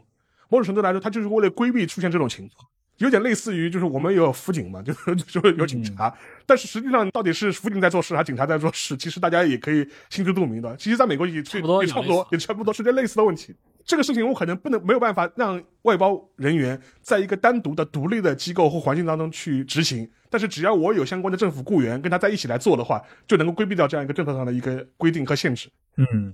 [0.56, 2.66] 某种程度来说，他就是为了规避出现这种情况，
[3.00, 6.14] 有点类似于就是我们有辅警嘛，就是就是有警察，
[6.46, 10.74] 但是实际上到底是辅警在做事还是警察在做事，其实大家也可以心知肚明的。
[10.78, 13.54] 其实，在美国也差不多，也差不多，也差不多是这类似的问题。
[13.84, 25.70] 这个事情我可能不能没有办法让外包人员在一个单独的独立的机构或环境当中去执行，但是只要我有相关的政府雇员跟他在一起来做的话，就能够规避掉这样一个政策上的一个规定和限制。
[25.98, 26.34] 嗯。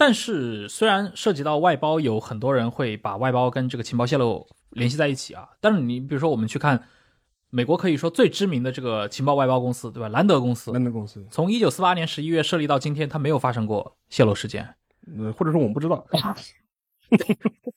[0.00, 5.48] 但是，虽然涉及到外包，有很多人会把外包跟这个情报泄露联系在一起啊。
[5.60, 6.84] 但是，你比如说，我们去看
[7.50, 10.08] 美国可以说最知名的这个情报外包公司，对吧？
[10.10, 10.70] 兰德公司。
[10.70, 14.72] 兰德公司从一九四八年十一月设立到今天，它没有发生过泄露事件。
[15.18, 16.06] 呃，或者说我们不知道。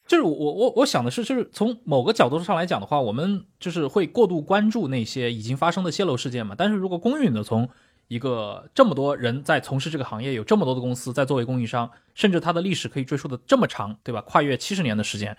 [0.05, 6.53] 就是我我我想的是，就是从某个角度上来讲的话，我们就是会过度关注那些已经发生的泄露事件嘛。
[6.55, 7.67] 但是如果公允的从
[8.11, 14.19] 一个这么多人在从事这个行业，有这么多的公司在作为供应商，甚至它的历史可以追溯的这么长，对吧？
[14.23, 15.37] 跨越七十年的时间，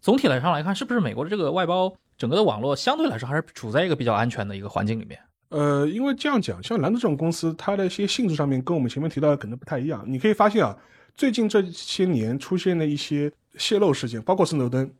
[0.00, 5.16] 总体来上来看，是不是美国的这个外包整个的网络相对来说还是处在一个比较安全的一个环境里面？
[5.50, 10.02] 呃，因为这样讲，像兰德这种公司，它的一些性质上面跟我们前面提到的可能不太一样。
[10.04, 10.76] 你可以发现啊，
[11.16, 14.90] 最近这些年出现的一些泄露事件，包括斯诺登，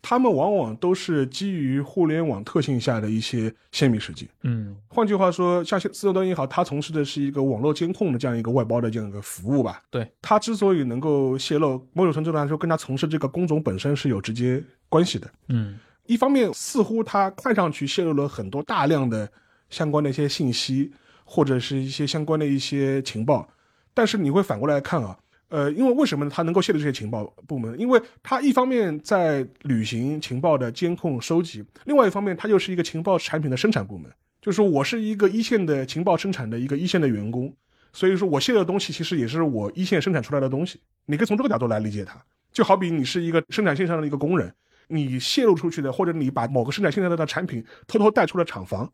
[0.00, 4.28] 他们往往都是基于互联网特性下的一些泄密事件。
[4.42, 9.82] 嗯换句话说，像斯诺登也好，它从事的是一个网络监控的这样一个外包的这样一个服务吧。
[9.90, 15.30] 对，它之所以能够泄露，某种程度上来说，跟他从事这个工种本身是有直接关系的。
[15.48, 19.30] 嗯一方面，似乎他看上去泄露了很多大量的
[19.68, 20.90] 相关的一些信息，
[21.22, 23.46] 或者是一些相关的一些情报，
[23.92, 25.18] 但是你会反过来看啊，
[25.48, 27.78] 呃，因为为什么呢他能够泄露这些情报部门？
[27.78, 37.52] 因为他一方面在履行情报的监控收集，另外一方面他又是一个情报产品的生产部门，就是说我是一个一线的情报生产的一个一线的员工，
[37.92, 42.22] 所以说我泄露的东西其实也是我一线生产出来的东西，你可以从这个角度来理解它，
[42.52, 44.52] 就好比你是一个生产线上的一个工人。
[44.90, 48.90] 你泄露出去的，或者你把某个生产线上的产品偷偷带出了厂房，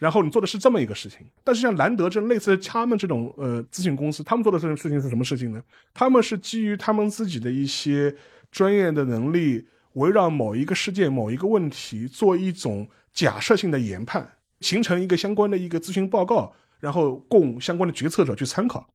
[0.00, 1.18] 然后你做的是这么一个事情。
[1.44, 5.62] 但是像兰德这类似他们这种呃咨询公司，他们做的这种事情是什么事情呢？
[5.94, 8.12] 他们是基于他们自己的一些
[8.50, 14.28] 专业的能力，围绕某一个事件、某一个问题做一种假设性的研判，
[14.60, 18.88] 形成一个相关的一个咨询报告，然后供相关的决策者去参考。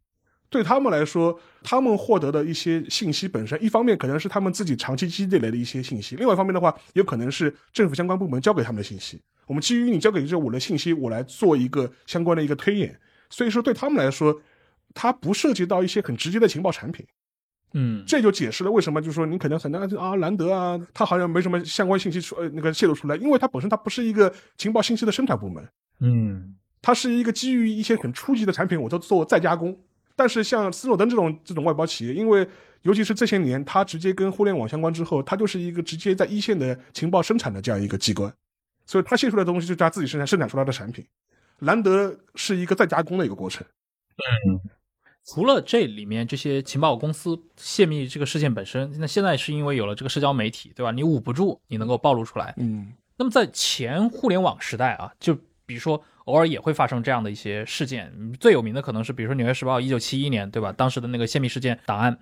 [0.50, 9.20] 对他们来说，他们获得的一些信息本身，一方面可能是他们自己长期积累来的一些信息，另外一方面的话，有可能是政府相关部门交给他们的信息。
[9.48, 12.98] 我们基于你交给这我的信息，我来做一个相关的一个推演。
[13.30, 14.40] 所以说，对他们来说，
[14.94, 17.06] 它不涉及到一些很直接的情报产品。
[17.74, 25.68] 嗯，这就解释了为什么，就是说你可能很难啊，兰德啊，他好像没什么相关信息出呃那个泄露出来，因为它本身它不是一个情报信息的生产部门，
[26.00, 29.78] 嗯它是一个基于一些很初级的产品，我都做再加工。
[30.16, 32.48] 但是像斯诺登这种这种外包企业，因为
[32.84, 38.34] 尤其是这些年，它直接跟互联网相关之后，它就是一个直接在一线的情报生产的这样一个机关，
[38.86, 41.06] 所以它泄出来的东西就是它自己生产生产出来的产品。
[41.60, 43.66] 兰德是一个再加工的一个过程。
[44.48, 44.60] 嗯
[45.28, 50.92] 除了这里面这些情报公司泄密这个事件本身，那现在是因为有了这个社交媒体，对吧？
[50.92, 52.54] 你捂不住，你能够暴露出来。
[52.58, 55.34] 嗯那么在前互联网时代啊，就
[55.66, 60.72] 比如说偶尔也会发生这样的一些事件，最有名的可能是比如说《纽约时报》一九七一年，对吧？
[60.72, 62.18] 当时的那个泄密事件档案，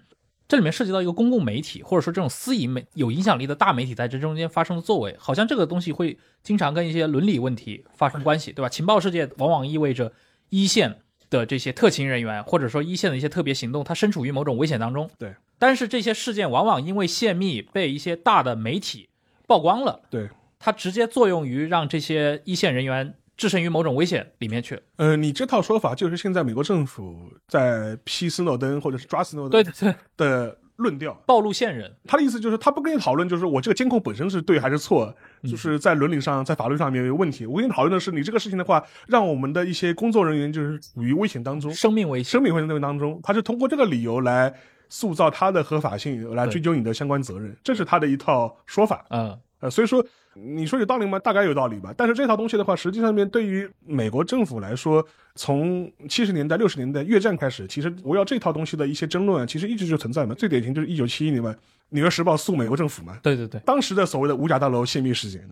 [0.47, 8.69] 这里面涉及到一个公共媒体或者说这种私营媒有影响力的大媒体在这中间发生的作为，好像这个东西会经常跟一些伦理问题发生关系，对吧？
[8.69, 10.11] 情报世界往往意味着
[10.49, 10.99] 一线
[11.29, 15.09] 的这些特勤人员或者说一线的一些特别行动，它身处于某种危险当中。
[15.17, 19.07] 对，但是这些事件往往因为泄密被一些大的媒体
[19.47, 20.01] 曝光了。
[20.09, 20.27] 对，
[20.59, 24.79] 它直接作用于让这些一线人员置身于某种危险里面去。
[24.97, 31.13] 呃，你这套说法就是现在美国政府在批斯诺登或者是抓斯诺登对对对，的论调。
[31.25, 31.91] 暴露线人。
[32.05, 35.13] 他的意思就是，他不跟你讨论，就是我这个监控本身是对还是错，
[35.43, 37.45] 就是在伦理上、在法律上面有问题。
[37.45, 42.31] 我跟你讨论的是，你这个事情的话，让我们的一些工作人员就是处于危险当中，生命危险。
[42.31, 44.53] 生命危险当中，他是通过这个理由来
[44.89, 49.05] 塑造他的合法性，来追究你的相关责任，这是他的一套说法。
[49.09, 51.18] 嗯，呃，所以说你说有道理吗？
[51.18, 51.93] 大概有道理吧。
[51.95, 55.05] 但是这套东西的话，实际上面对于美国政府来说，
[55.36, 60.36] 从七十年代、六十年代越战开始，其实围绕这套东西的一些争论啊，其实一直就存在嘛。
[60.36, 61.49] 最典型就是一九七一年嘛，
[61.89, 65.47] 《纽约时报》诉美国政府嘛，对对对，当时的所谓的五角大楼泄密事件。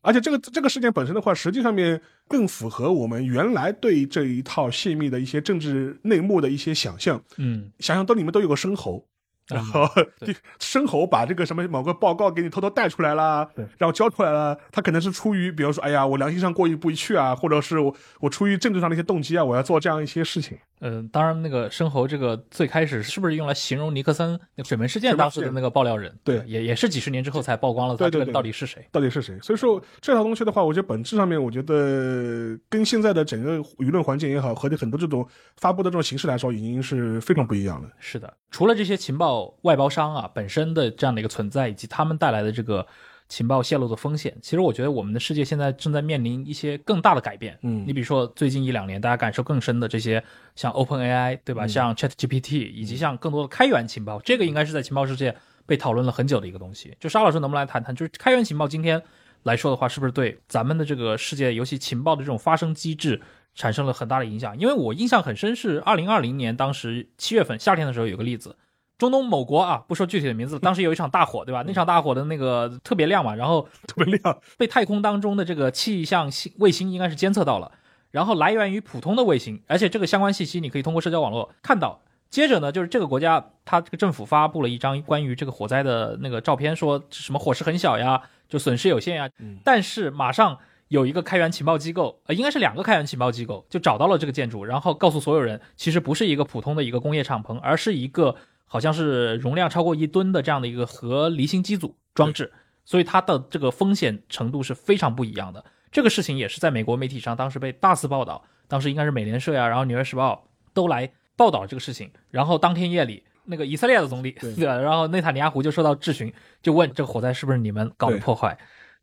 [0.00, 7.20] 而且这个这个事件本身的话，实际上面更符合我们原来对这一套泄密的一些政治内幕的一些想象。
[7.36, 9.04] 嗯，想象都里面都有个生猴，
[9.48, 9.86] 然后
[10.18, 20.56] 对生猴把这个什么某个报告给你偷偷带出来啦，对然后交出来了，他可能是出于比如说，哎呀，我良心上过意不去啊，或者是我我出于政治上的一些动机啊，我要做这样一些事情。
[20.80, 26.14] 嗯，当然那个生猴这个最开始是不是用来形容尼克森那个水门事件当时的那个爆料人？
[26.22, 28.86] 对也也是几十年之后才曝光了他这个到底是谁。
[28.92, 29.38] 到底是谁？
[29.40, 35.26] 所以说这套东西的话，我觉得本质上面，我觉得跟现在的整个舆论环境也好，和很多这种
[35.56, 37.88] 发布的这种形式来说，已经是非常不一样了。
[37.98, 42.86] 是的，除了这些情报外包商啊本身的这样的一个存在，以及他们带来的这个
[43.28, 47.58] 情报泄露的风险，其实我觉得我们的世界现在正在面临一些更大的改变。
[47.62, 50.22] 嗯你比如说最近一两年大家感受更深的这些，
[50.54, 55.34] 像 OpenAI 对吧，像 ChatGPT，以及像更多的开源情报，这个应该是在情报世界
[55.66, 56.94] 被讨论了很久的一个东西。
[57.00, 59.02] 就沙老师能不能来谈谈，就是开源情报今天
[59.44, 63.20] 来说的话，是不是对咱们的这个世界，尤其情报的这种发生机制？
[63.56, 68.56] 产生了很大的影响，因为我印象很深，是二零二零年当时七月份夏天的时候有个例子，
[68.98, 71.64] 中东某国啊，不说具体的名字， 当时有一场大火，对吧？
[71.66, 77.72] 那场大火的那个特别亮嘛，然后特别亮，被太空当中的这个气象星卫星应该是监测到了，
[78.10, 89.28] 然后来源于普通的卫星，而且这个相关信息你可以通过社交网络看到，接着呢，就是这个国家，它这个政府发布了一张关于这个火灾的那个照片，说什么火势很小呀，就损失有限呀。
[89.62, 98.36] 但是马上有一个开源情报机构，呃，应该是两个开源情报机构，就找到了这个建筑，然后告诉所有人，其实不是一个普通的一个工业敞篷，而是一个
[98.74, 102.52] 好像是容量超过一吨的这样的一个核离心机组装置，
[102.84, 105.64] 所以它的这个风险程度是非常不一样的。
[105.92, 111.12] 这个事情也是在美国媒体上当时被大肆报道，当时应该是美联社呀，然后纽约时报都来。
[111.36, 114.78] 报道这个事情，然后当天夜里，那个以色列的总理对吧？
[114.78, 118.56] 然后内塔尼亚胡就受到质询，就问这个火灾是不是你们搞的破坏？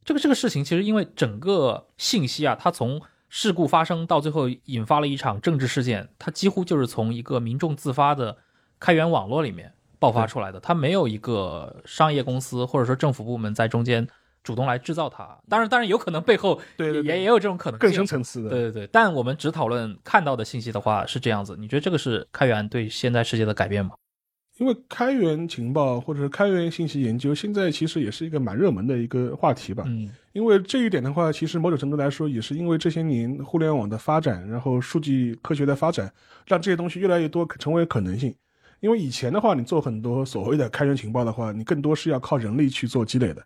[0.06, 8.38] 这个这个事情其实因为整个信息啊，它从事故发生到最后引发了一场政治事件，它几乎就是从一个民众自发的
[8.82, 14.06] 开源网络里面爆发出来的，它没有一个商业公司或者说政府部门在中间。
[14.44, 18.90] 主动来制造它，当然，当然有可能背后对也也有这种可能，更深层次的，对对对。
[18.92, 23.92] 但我们只讨论看到的信息的话是这样子，你觉得这个是开源对现在世界的改变吗？
[24.58, 29.84] 因为开源情报或者是开源信息研究，现在其实也是一个蛮热门的一个话题吧。
[29.86, 36.12] 嗯，因为这一点的话，其实某种程度来说，也是因为这些年互联网的发展，然后数据科学的发展，
[36.48, 38.34] 让这些东西越来越多成为可能性。
[38.82, 43.42] 因为以前的话，你做很多所谓的开源情报的话，你更多是要靠人力去做积累的。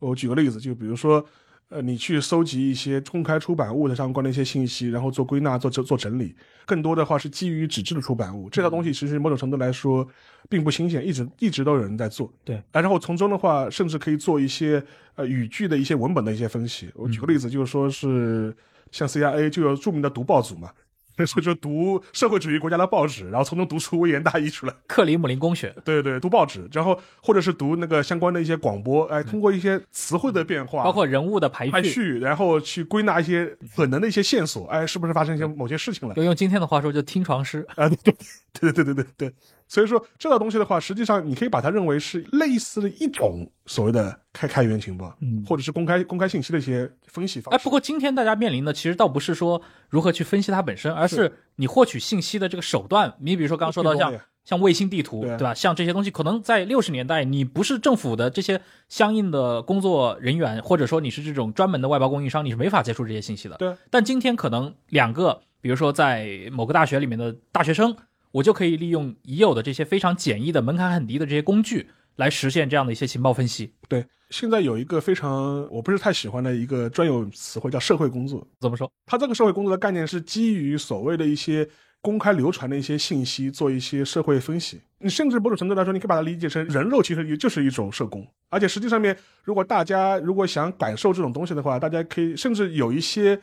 [0.00, 1.24] 我举个例子，就比如说，
[1.68, 6.34] 呃，你去搜集一些公开出版物的相关的一些信息，然后做归纳、做做做整理。
[6.66, 10.06] 更多的话是基于纸质的出版物，这套东西其实某种程度来说
[10.48, 12.32] 并不新鲜，一直一直都有人在做。
[12.44, 16.90] 对，然后从中的话，甚至可以做一些呃语句的一些文本的一些分析。
[16.94, 18.52] 我举个例子，就是说是
[18.90, 20.68] 像 CIA 就有著名的读报组嘛。
[21.26, 24.74] 所以说读社会主义国家的报纸，然后从中读出微言大义出来。
[24.86, 36.14] 克里姆林宫学， 对对，读报纸，然后或者是读那个相关的一些广播，哎，通过一些词汇的变化，包括人物的排排序，然后去归纳一些可能的一些线索，哎，是不是发生一些某些事情了？
[36.14, 38.16] 就用今天的话说，就听床师啊，对 对
[38.60, 39.34] 对对对对对。
[39.66, 47.56] 所以说这套东西的话，实际上你可以把它认为是类似的一种所谓的开开源情报，嗯，或者是公开公开信息的一些分析方式。
[47.56, 53.14] 哎，不过今天大家面临的其实倒不是说如何去分析它本身，而是你获取信息的这个手段。
[53.20, 54.12] 你比如说刚刚说到像
[54.44, 55.54] 像卫星地图，对吧？
[55.54, 63.56] 像这些东西，可能在六十年代你不是政府的这些相应的工作人员，或者说你是这种专门的外包供应商，你是没法接触这些信息的。
[63.56, 63.74] 对。
[63.88, 67.96] 但今天可能两个，比如说在某个大学里面的大学生。
[68.32, 73.72] 我就可以利用已有的这些非常简易的、门槛很低的这些工具，来实现这样的一些情报分析。
[73.88, 78.46] 对，现在有一个非常我不是太喜欢的一个专有词汇，叫社会工作。
[78.60, 78.90] 怎么说？
[79.06, 81.68] 它这个社会工作的概念是基于所谓的一些
[82.00, 84.80] 公开流传的一些信息，做一些社会分析。
[84.98, 88.26] 你甚至某种程度来说，你可以把它理解成人肉，其实也就是一种社工。
[88.48, 93.38] 而且实际上面，如果大家如果想感受这种东西的话，大家可以甚至有一些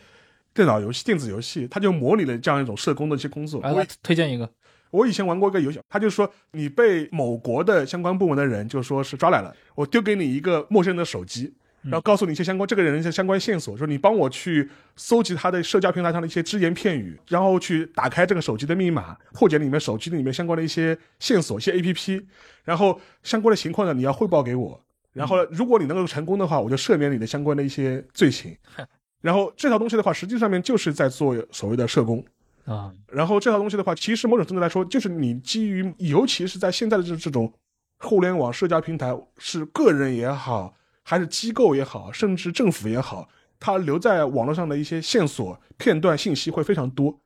[0.54, 3.62] 电脑游戏、电子游戏，它就模拟了这样一种社工的一些工作。
[3.62, 4.50] 我推荐一个。
[4.92, 22.26] 我以前玩过一个游戏，他就说你被某国的相关部门的人就说是抓来了，我丢给你一个陌生人的手机，然后告诉你一些相关这个人的一些相关线索，说你帮我去搜集他的社交平台上的一些只言片语，然后去打开这个手机的密码，破解里面手机里面相关的一些线索、一些 A P P，
[22.64, 24.84] 然后相关的情况呢你要汇报给我，
[25.14, 28.58] 然后如果你能够成功的话，我就赦免你的相关的一些罪行，
[29.22, 32.26] 然后这套东西的话，实际上面就是在做所谓的社工。
[32.70, 37.52] 啊，然后这套东西的话，其实某种程度来说，就是你基于，尤其是在现在的这这种
[37.98, 43.28] 互联网社交平台，是个人也好，还是机构也好，甚至政府也好，
[43.60, 47.20] 它留在网络上的一些线索、片段、信息会非常多。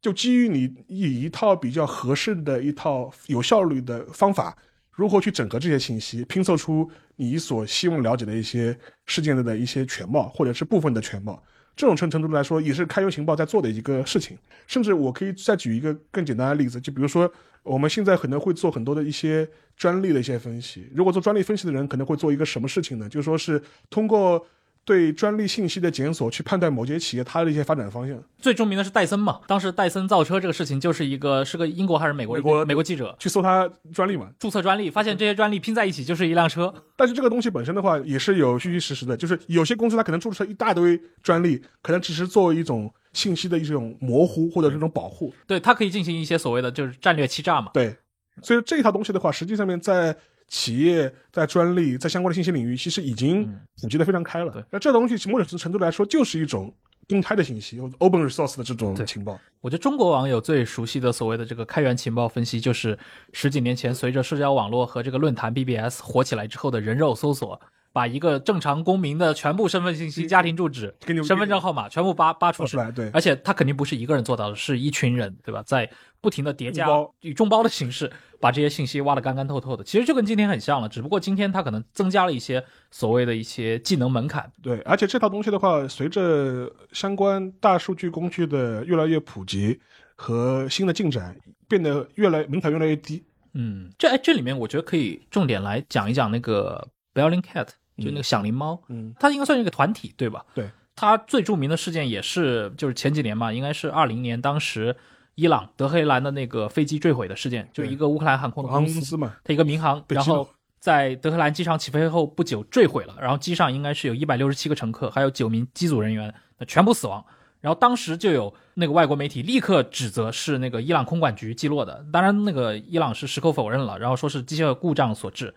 [0.00, 4.56] 就基于你以一套比较合适的一套有效率的方法，
[4.92, 11.42] 如何去整合这些信息，拼凑出你所希望了解的一些事件的的一些全貌，或者是部分的全貌。
[11.76, 14.36] 这种程程度来说，也是开源情报在做的一个事情。
[14.66, 17.30] 甚至我可以再举一个更简单的例子，就比如说
[17.62, 20.88] 我们现在可能会做很多的一些专利的一些分析。
[20.94, 23.08] 如果做专利分析的人可能会做一个什么事情呢？
[23.08, 24.44] 就说是通过。
[24.86, 28.16] 对专利信息的检索，去判断某些企业它的一些发展方向。
[28.38, 36.72] 最著名的是戴森嘛，当时戴森造车这个事情，就是一个是个英国还是美国美国美国记者去搜它专利嘛，注册专利，发现这些专利拼在一起就是一辆车。
[36.96, 45.34] 但是这个东西本身的话，也是有虚虚实实的，就是有些公司它可能注册一大堆专利，可能只是作为一种信息的一种模糊或者这种保护。
[45.48, 47.72] 对，它可以进行一些所谓的就是战略欺诈嘛。
[47.74, 47.96] 对，
[48.40, 50.16] 所以这一套东西的话，实际上面在。
[50.48, 53.44] 企业在专利在相关的信息领域，其实已经
[53.80, 54.52] 普及的非常开了。
[54.52, 56.72] 对，那这东西从某种程度来说，就是一种
[57.08, 59.38] 公开的信息，open resource 的这种情报。
[59.60, 62.98] 我觉得中国网友最熟悉的所谓的这个开源情报分析，就是
[63.32, 67.60] 十几年前随着社交网络和这个论坛 BBS 火起来之后的人肉搜索。
[67.96, 70.94] 把一个正常公民的全部身份信息、家庭住址、
[71.26, 75.62] 身份证号码全部扒扒出出来，对，而且他肯定不是一个人做到的，是一群人，对吧？
[75.62, 75.90] 在
[76.20, 76.86] 不停的叠加
[77.20, 79.82] 以众包的形式把这些信息挖得干干透透的。
[79.82, 84.52] 其实就跟今天很像了，只不过今天他可能增加了一些所谓的一些技能门槛。
[84.62, 89.80] 对，而且这套东西的话，随着相关大数据工具的越来越普及
[90.16, 91.34] 和新的进展，
[91.66, 93.24] 变得越来门槛越来越低。
[93.54, 97.68] 嗯，这哎这里面我觉得可以重点来讲一讲那个 Bellingcat，
[97.98, 100.44] 就那个响铃猫，嗯，它应该算是一个团体，对吧？
[100.54, 104.94] 对，它最著名的事件也是就是前几年嘛，应该是二零年，当时
[105.34, 117.24] 伊朗德黑兰的那个飞机坠毁的事件，就一个乌克兰航空的公司，公司嘛，它一个民航，然后在德黑兰机场起飞后不久坠毁了，然后机上应该是有一百六十七个乘客，还有九名机组人员，那全部死亡。
[117.62, 125.52] 然后当时就有那个外国媒体立刻指责是那个伊朗空管局击落的，当然那个伊朗是矢口否认了，然后说是机械故障所致。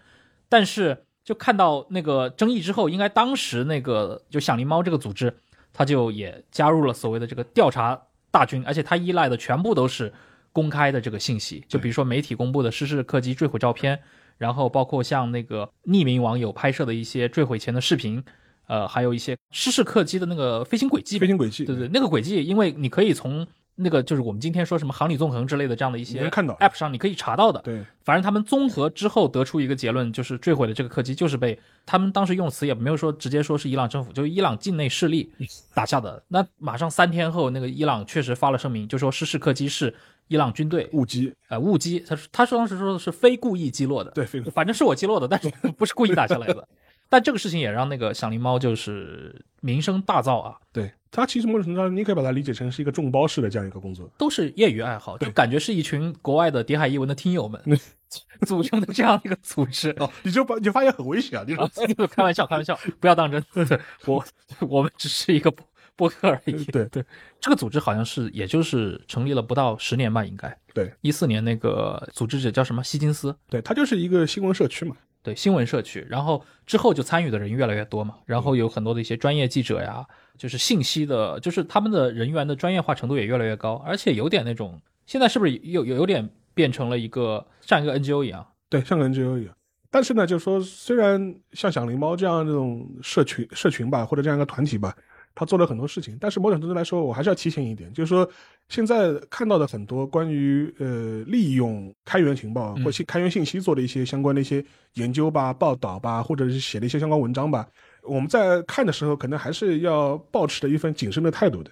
[0.48, 5.34] 但是就看到那个争议之后，应该当时那个就响铃猫这个组织，
[5.74, 8.02] 他就也加入了所谓的这个调查
[8.32, 10.12] 大军，而且他依赖的全部都是
[10.52, 14.00] 公开的这个信息，就比如说媒体公布的失事客机坠毁照片，
[14.38, 18.24] 然后包括像那个匿名网友拍摄的一些坠毁前的视频，
[18.68, 21.76] 呃，还有一些失事客机的那个飞行轨迹，飞行轨迹，对。
[21.76, 23.46] 对，那个轨迹，因为你可以从
[23.82, 27.62] 那个就是我们今天说什么航理纵横之类的这样的一些 App 上你可以查到的。
[27.62, 35.32] 对，反正他们综合之后得出一个结论，就是坠毁的这个客机就是被他们当时用词也没有说直接说是伊朗政府，就是伊朗境内势力
[35.74, 36.22] 打下的。
[36.28, 39.94] 那马上三天后，那个伊朗确实发了声明，就说失事客机是
[40.28, 46.68] 伊朗军队误击，呃误击，他他说当时说的是非故意击落的，对，飞反正是我击落的，但是 不是故意打下来的。
[47.12, 54.10] 但这个事情也让那个响铃猫就是名声大噪啊，对，它其实某种程度上，你可以把它理解成是一个众包式的这样一个工作。
[54.18, 57.62] 都是业余爱好，就感觉是一群国外的谍海译文的听友们
[58.46, 59.90] 组成的这样一个组织。
[60.00, 61.44] 哦，你就把你就发现很危险啊！
[61.48, 61.72] 你说啊，
[62.12, 63.44] 开玩笑，开玩笑， 不要当真。
[63.54, 64.24] 对我，
[64.68, 66.64] 我们只是一个播播客而已。
[66.66, 67.04] 对对，
[67.40, 70.56] 这个组织好像是，也就是成立了不到十年吧，应该。
[70.74, 72.84] 对，一四年那个组织者叫什么？
[72.84, 73.36] 希金斯。
[73.50, 74.96] 对，它就是一个新闻社区嘛。
[75.22, 76.06] 对，新闻社区。
[76.10, 80.06] 然后之后就参与的人越来越多嘛，然后有很多的一些专业记者呀，
[80.40, 88.48] 就是信息的，就是他们的人员的专业化程度也越来越高，而且有点那种，现在是不是有有有点变成了一个像一个 NGO 一样？
[88.70, 89.54] 对，像个 NGO 一样。
[89.92, 94.96] 但是呢，就是说，虽然像响铃猫这样这种社群社群吧，或者这样一个团体吧，
[95.34, 98.30] 他做了很多事情，但是某种程度来说，我还是要提醒一点，就是说，
[98.70, 104.64] 现在看到的很多关于呃利用开源情报嗯或信开源信息做的一些相关的一些
[104.94, 107.68] 研究吧、报道吧，或者是写的一些相关文章吧，
[108.10, 111.72] 我们在看的时候，可能还是要保持着一份谨慎的态度的，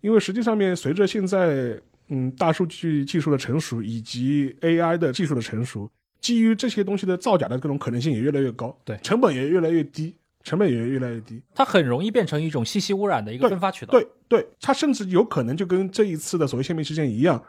[0.00, 5.88] 因为实际上面随着现在嗯大数据技术的成熟以及 AI 的技术的成熟，
[6.20, 8.98] 基于这些东西的造假的各种可能性也越来越高，对。
[9.02, 11.40] 成本也越来越低，成本也越来越低。
[11.54, 13.92] 它很容易变成一种信息污染的一个分发渠道。
[13.92, 17.42] 对对，它甚至有可能就跟这一次的所谓泄密事件一样，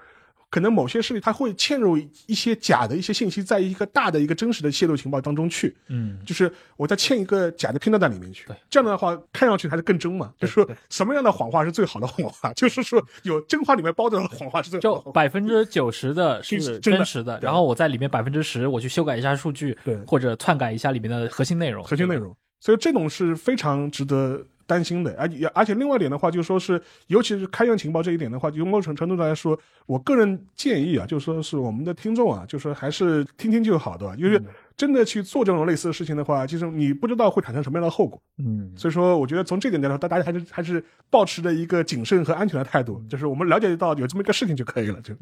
[0.50, 10.34] 可能某些势力它会嵌入一些假的一些信息，在一个大的一个真实的泄露情报当中去，嗯，就是我再嵌一个假的片段在里面去对，这样的话看上去还是更真嘛。
[10.40, 12.54] 就是说什么样的谎话是最好的谎话？
[12.54, 15.12] 就是说有真话里面包着的谎话是最好。
[15.12, 25.16] 百分之九十的是是真实的，对然后我在里面百分之十我去修改一下数据，对或者篡改一下里面的核心内容，核心内容，所以这种是非常值得担心的。
[25.18, 29.58] 而且而且另外一点的话，就说是，尤其是开源情报这一点的话，就某种程度上来说，
[29.88, 34.14] 我个人建议啊，就说是我们的听众啊，就说还是听听就好，对吧？
[34.18, 34.40] 因为
[34.78, 38.22] 真的去做这种类似的事情的话，就是你不知道会产生什么样的后果。
[38.38, 45.02] 嗯，所以说，我觉得从这点来说，大家还是还是保持着一个谨慎和安全的态度，就是我们了解到有这么一个事情就可以了。
[45.02, 45.16] 就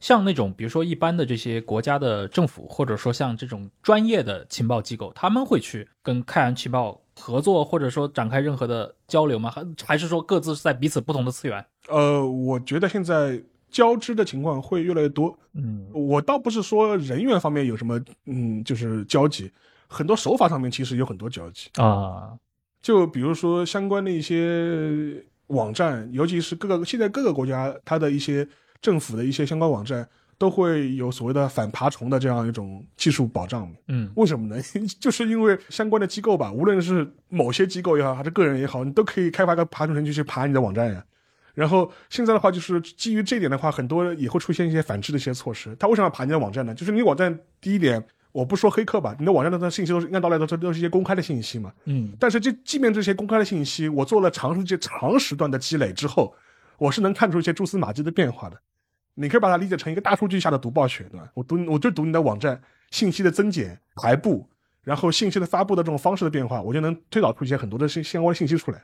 [0.00, 9.50] 像那种比如说一般的这些国家的政府，或者说像这种专业的情报机构，他们会去跟开源情报合作，或者说展开任何的交流吗？
[9.50, 11.62] 还还是说各自是在彼此不同的次元？
[11.88, 13.42] 呃，我觉得现在
[13.72, 15.36] 交织的情况会越来越多。
[15.54, 19.50] 嗯我倒不是说人员方面有什么，嗯，就是交集，
[19.88, 21.68] 很多手法上面其实有很多交集。
[21.74, 22.32] 啊，
[22.80, 28.46] 就比如说相关的一些网站，尤其是各个现在各个国家它的一些
[28.80, 30.08] 政府的一些相关网站，
[30.38, 33.70] 都会有所谓的反爬虫的这样一种技术保障。
[33.88, 34.62] 嗯为什么呢？
[34.98, 41.04] 就是因为相关的机构吧，无论是某些机构也好，还是个人也好，你都可以开发个爬虫程序去爬你的网站呀。
[41.54, 45.76] 然后现在的话，就是基于这一点的话，很多也会出现一些反制的一些措施。
[45.78, 46.74] 他为什么要爬你的网站呢？
[46.74, 51.72] 就是你网站第一点，我不说黑客吧，你的网站的信息都是按道理来说都是一些公开的信息嘛。
[51.84, 56.34] 嗯但是这即便这些公开的信息，我做了长时间长时段的积累之后，
[56.78, 58.58] 我是能看出一些蛛丝马迹的变化的。
[59.14, 61.28] 你可以把它理解成一个大数据下的读报学，对吧？
[61.34, 62.58] 我读我就读你的网站
[62.90, 64.48] 信息的增减、排布，
[64.82, 68.82] 然后信息的发布的这种方式的变化，我就能推导出一些很多的信相关信息出来。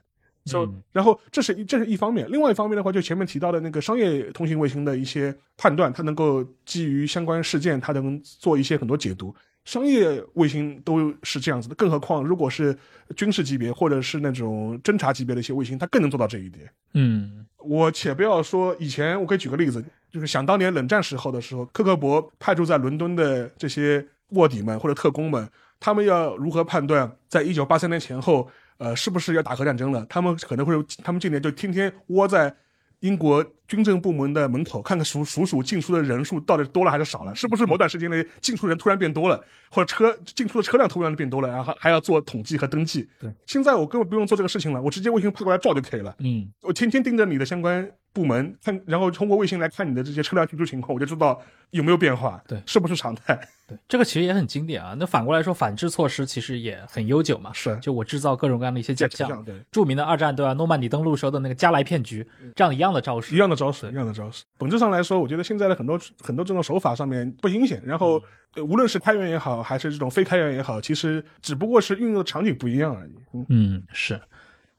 [0.49, 9.35] 就、嗯然后这是一这是一方面，另外一方面的话，就前面提到的那个商业通信卫星的一些判断，它能够基于相关事件，它能做一些很多解读。
[9.65, 12.75] 商业卫星都是这样子的，更何况如果是
[13.15, 16.67] 军事级别或者是那种侦察级别的一些卫星，它更能做到这一点。
[16.95, 25.47] 嗯我且不要说以前，我可以举个例子，就是想当年冷战时候的时候，克格勃派驻在伦敦的这些卧底们或者特工们，
[25.79, 28.49] 他们要如何判断，在一九八三年前后，
[28.79, 30.07] 呃，是不是要打核战争了？
[30.09, 32.55] 他们可能会，他们今年就天天窝在
[33.01, 39.41] 英国军政部门的门口，看看数数数进出的人数到底多了还是少了，是不是某段时间内进出人突然变多了，
[39.71, 43.09] 或者车进出的车辆突然变多了，然后还要做统计和登记。
[43.21, 46.15] 对，现在我根本不用做这个事情了，我直接卫星派过来照就可以了。
[46.19, 51.41] 嗯我天天盯着你的相关部门看，然后通过卫星来看你的这些车辆进出情况，我就知道
[51.71, 53.39] 有没有变化，对是不是常态？
[53.69, 54.97] 对，这个其实也很经典啊。
[54.99, 57.53] 那反过来说，反制措施其实也很悠久嘛。
[57.53, 60.55] 是就我制造各种各样的一些假象，对，著名的二战对吧？
[60.55, 62.27] 诺曼底登陆时候的那个加莱骗局，
[62.57, 63.35] 这样一样的招式。
[63.35, 64.45] 一样的招式，一样的招式。
[64.57, 68.23] 本质上来说，我觉得现在的很多很多这种手法上面不新鲜，然嗯后、
[68.55, 73.13] 呃无论是开源也好，还是这种非开源也好，其实只不过是运用的场景不一样而已。
[73.35, 74.19] 嗯，嗯，是。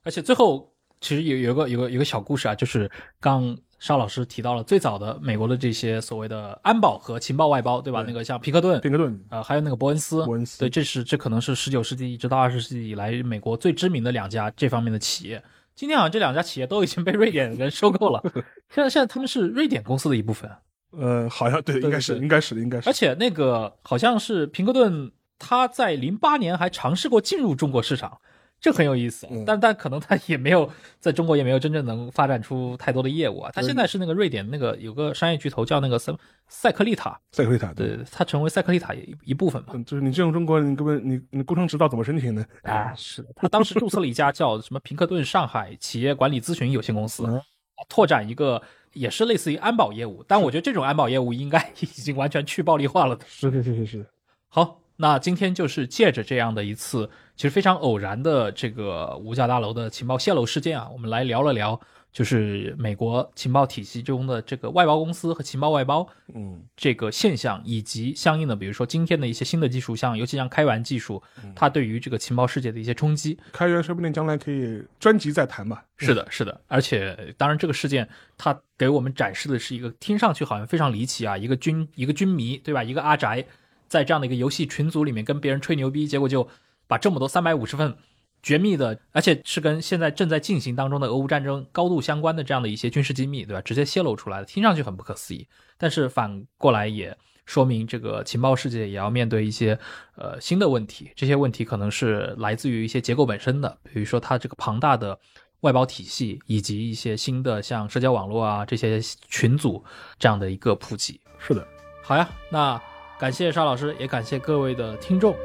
[0.03, 2.89] 而且最后其实有有个有个有个小故事啊，就是
[3.19, 8.03] 刚邵老师提到了最早的美国的这些所谓的安保和情报外包，对吧？
[8.03, 15.41] 对那个像皮克顿，皮克顿，呃，还有那个伯恩斯，伯恩斯对，这是这可能是十九世纪一直到二十世纪以来美国最知名的两家这方面的企业。
[15.75, 18.21] 今天好像这两家企业都已经被瑞典人收购了，
[18.69, 20.51] 现在现在他们是瑞典公司的一部分，
[20.91, 22.91] 呃，好像对，应该是，应该是的，应该是而。
[22.91, 28.19] 且那个好像是平克顿，他在零八年还尝试过进入中国市场，
[28.61, 29.27] 这很有意思。
[29.31, 30.69] 嗯但但可能他也没有
[30.99, 33.51] 在中国也没有真正能发展出太多的业务啊。
[33.53, 36.13] 他现在是那个瑞典那个有个商业巨头叫那个塞
[36.47, 39.69] 塞克利塔，塞克利塔，对，他成为塞克利塔一一部分嘛。
[39.73, 42.45] 嗯，就是你进入中国，你根本你你工程执照怎么申请呢？
[42.63, 47.41] 啊，是的，他当时注册了一家叫什么平克顿上海企业管理咨询有限公司，嗯
[47.87, 48.61] 拓展一个
[48.91, 53.25] 也是类似于安保业务，但我觉得这种安保业务应该 已经完全去暴力化了的。
[53.25, 54.05] 是是是是是，
[54.49, 61.79] 好，那今天就是借着这样的一次其实非常偶然的这个五角大楼的情报泄露事件啊，我们来聊了聊，
[62.11, 66.05] 就是美国情报体系中的这个外包公司和情报外包
[66.35, 71.23] 嗯这个现象，以及相应的，比如说今天的一些新的技术，像尤其像开源技术，
[71.55, 73.39] 它对于这个情报世界的一些冲击。
[73.53, 75.85] 开源说不定将来可以专辑再谈吧。
[75.95, 78.05] 是的，是的，而且当然，这个事件
[78.37, 83.45] 它给我们展示的是一个听上去好像非常离奇啊，一个军一个军迷对吧，一个阿宅，
[83.89, 86.47] 在这样的一个游戏群组里面跟别人吹牛逼，结果就
[86.87, 87.97] 把这么多三百五十份
[88.41, 93.61] 绝密的，而且是跟现在正在进行当中的俄乌战争高度相关的这样的一些军事机密，对吧？
[93.61, 95.45] 直接泄露出来了，听上去很不可思议，
[95.77, 99.77] 但是反过来也说明这个情报世界也要面对一些
[100.15, 105.19] 呃新的问题，这些问题可能是来自于一些结构本身的，比如说它这个庞大的
[105.61, 109.83] 外包体系，以及一些新的像社交网络啊这些群组
[110.17, 111.19] 这样的一个普及。
[111.39, 111.67] 是的，
[112.03, 112.81] 好呀，那
[113.19, 115.35] 感谢邵老师，也感谢各位的听众。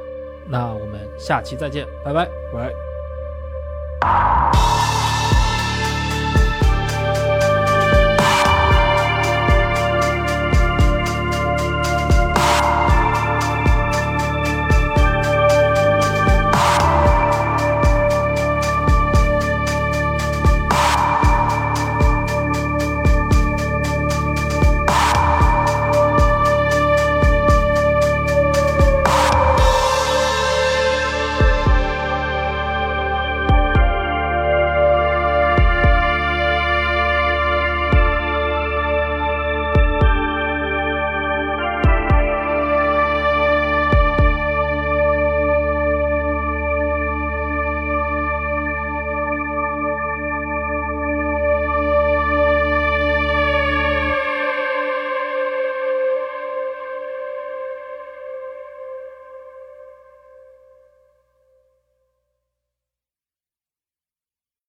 [0.46, 2.72] 那我们下期再见，拜拜，喂。